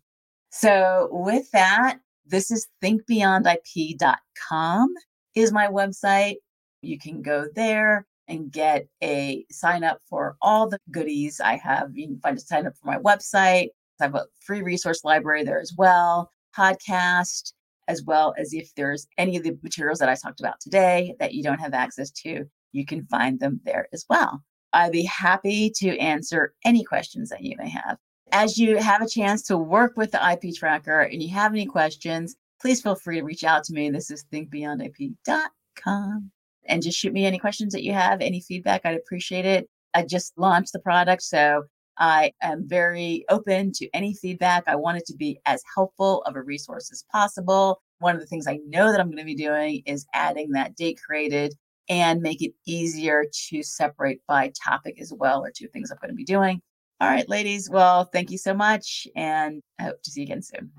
So, 0.51 1.09
with 1.11 1.51
that, 1.51 1.99
this 2.25 2.49
is 2.49 2.69
thinkbeyondip.com 2.81 4.93
is 5.35 5.51
my 5.51 5.67
website. 5.67 6.35
You 6.81 6.97
can 6.97 7.21
go 7.21 7.47
there 7.53 8.07
and 8.29 8.49
get 8.49 8.87
a 9.03 9.43
sign 9.51 9.83
up 9.83 9.99
for 10.09 10.37
all 10.41 10.69
the 10.69 10.79
goodies 10.91 11.41
I 11.41 11.57
have. 11.57 11.89
You 11.93 12.07
can 12.07 12.21
find 12.21 12.37
a 12.37 12.41
sign 12.41 12.67
up 12.67 12.77
for 12.77 12.87
my 12.87 12.99
website. 12.99 13.71
I 13.99 14.05
have 14.05 14.15
a 14.15 14.27
free 14.39 14.61
resource 14.61 15.03
library 15.03 15.43
there 15.43 15.59
as 15.59 15.73
well, 15.77 16.31
podcast, 16.57 17.51
as 17.87 18.03
well 18.03 18.33
as 18.37 18.53
if 18.53 18.73
there's 18.75 19.07
any 19.17 19.37
of 19.37 19.43
the 19.43 19.57
materials 19.63 19.99
that 19.99 20.09
I 20.09 20.15
talked 20.15 20.39
about 20.39 20.59
today 20.59 21.15
that 21.19 21.33
you 21.33 21.43
don't 21.43 21.59
have 21.59 21.73
access 21.73 22.11
to, 22.11 22.45
you 22.71 22.85
can 22.85 23.05
find 23.05 23.39
them 23.39 23.61
there 23.65 23.87
as 23.93 24.05
well. 24.09 24.43
I'd 24.71 24.91
be 24.91 25.03
happy 25.03 25.71
to 25.77 25.97
answer 25.99 26.53
any 26.65 26.83
questions 26.83 27.29
that 27.29 27.43
you 27.43 27.55
may 27.57 27.69
have 27.69 27.97
as 28.33 28.57
you 28.57 28.77
have 28.77 29.01
a 29.01 29.07
chance 29.07 29.43
to 29.43 29.57
work 29.57 29.93
with 29.95 30.11
the 30.11 30.31
IP 30.31 30.55
tracker 30.55 31.01
and 31.01 31.21
you 31.21 31.29
have 31.29 31.53
any 31.53 31.65
questions, 31.67 32.35
please 32.59 32.81
feel 32.81 32.95
free 32.95 33.19
to 33.19 33.23
reach 33.23 33.43
out 33.43 33.63
to 33.65 33.73
me. 33.73 33.89
This 33.91 34.09
is 34.09 34.25
thinkbeyondip.com. 34.33 36.31
And 36.65 36.81
just 36.81 36.97
shoot 36.97 37.13
me 37.13 37.25
any 37.25 37.37
questions 37.37 37.73
that 37.73 37.83
you 37.83 37.93
have, 37.93 38.21
any 38.21 38.41
feedback. 38.41 38.81
I'd 38.85 38.97
appreciate 38.97 39.45
it. 39.45 39.69
I 39.93 40.03
just 40.03 40.33
launched 40.37 40.73
the 40.73 40.79
product, 40.79 41.21
so 41.21 41.65
I 41.97 42.31
am 42.41 42.67
very 42.67 43.25
open 43.29 43.71
to 43.73 43.89
any 43.93 44.13
feedback. 44.13 44.63
I 44.67 44.75
want 44.75 44.97
it 44.97 45.05
to 45.07 45.15
be 45.15 45.39
as 45.45 45.61
helpful 45.75 46.23
of 46.23 46.35
a 46.35 46.41
resource 46.41 46.91
as 46.91 47.05
possible. 47.11 47.81
One 47.99 48.15
of 48.15 48.21
the 48.21 48.27
things 48.27 48.47
I 48.47 48.59
know 48.67 48.91
that 48.91 48.99
I'm 48.99 49.07
going 49.07 49.17
to 49.17 49.23
be 49.23 49.35
doing 49.35 49.83
is 49.85 50.05
adding 50.13 50.51
that 50.51 50.75
date 50.75 50.99
created 51.05 51.53
and 51.89 52.21
make 52.21 52.41
it 52.41 52.53
easier 52.65 53.25
to 53.49 53.61
separate 53.61 54.21
by 54.27 54.51
topic 54.61 54.99
as 54.99 55.13
well, 55.13 55.43
or 55.43 55.51
two 55.51 55.67
things 55.67 55.91
I'm 55.91 55.97
going 56.01 56.09
to 56.09 56.15
be 56.15 56.23
doing. 56.23 56.61
All 57.01 57.09
right, 57.09 57.27
ladies. 57.27 57.69
Well, 57.69 58.05
thank 58.05 58.31
you 58.31 58.37
so 58.37 58.53
much. 58.53 59.07
And 59.15 59.61
I 59.79 59.83
hope 59.83 60.01
to 60.03 60.11
see 60.11 60.21
you 60.21 60.25
again 60.25 60.41
soon. 60.41 60.71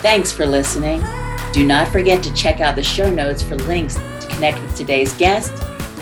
Thanks 0.00 0.32
for 0.32 0.46
listening. 0.46 1.02
Do 1.52 1.66
not 1.66 1.88
forget 1.88 2.22
to 2.22 2.34
check 2.34 2.60
out 2.60 2.76
the 2.76 2.82
show 2.82 3.10
notes 3.10 3.42
for 3.42 3.56
links 3.56 3.94
to 3.94 4.26
connect 4.30 4.60
with 4.60 4.76
today's 4.76 5.12
guest 5.14 5.52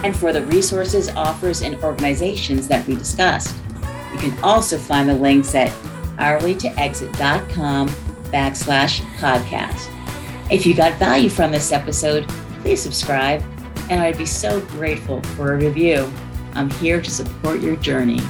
and 0.05 0.17
for 0.17 0.33
the 0.33 0.45
resources, 0.47 1.09
offers, 1.11 1.63
and 1.63 1.77
organizations 1.83 2.69
that 2.69 2.87
we 2.87 2.97
discussed. 2.97 3.55
You 4.13 4.19
can 4.19 4.39
also 4.43 4.79
find 4.79 5.09
the 5.09 5.15
links 5.15 5.55
at 5.55 5.71
hourlytoexit.com 6.19 7.89
backslash 7.89 9.01
podcast. 9.17 9.89
If 10.51 10.67
you 10.67 10.75
got 10.75 10.99
value 10.99 11.31
from 11.31 11.53
this 11.53 11.73
episode, 11.73 12.29
please 12.61 12.83
subscribe, 12.83 13.43
and 13.91 14.01
I'd 14.01 14.19
be 14.19 14.27
so 14.27 14.61
grateful 14.61 15.23
for 15.23 15.55
a 15.55 15.57
review. 15.57 16.13
I'm 16.55 16.71
here 16.71 17.01
to 17.01 17.11
support 17.11 17.61
your 17.61 17.77
journey. 17.77 18.21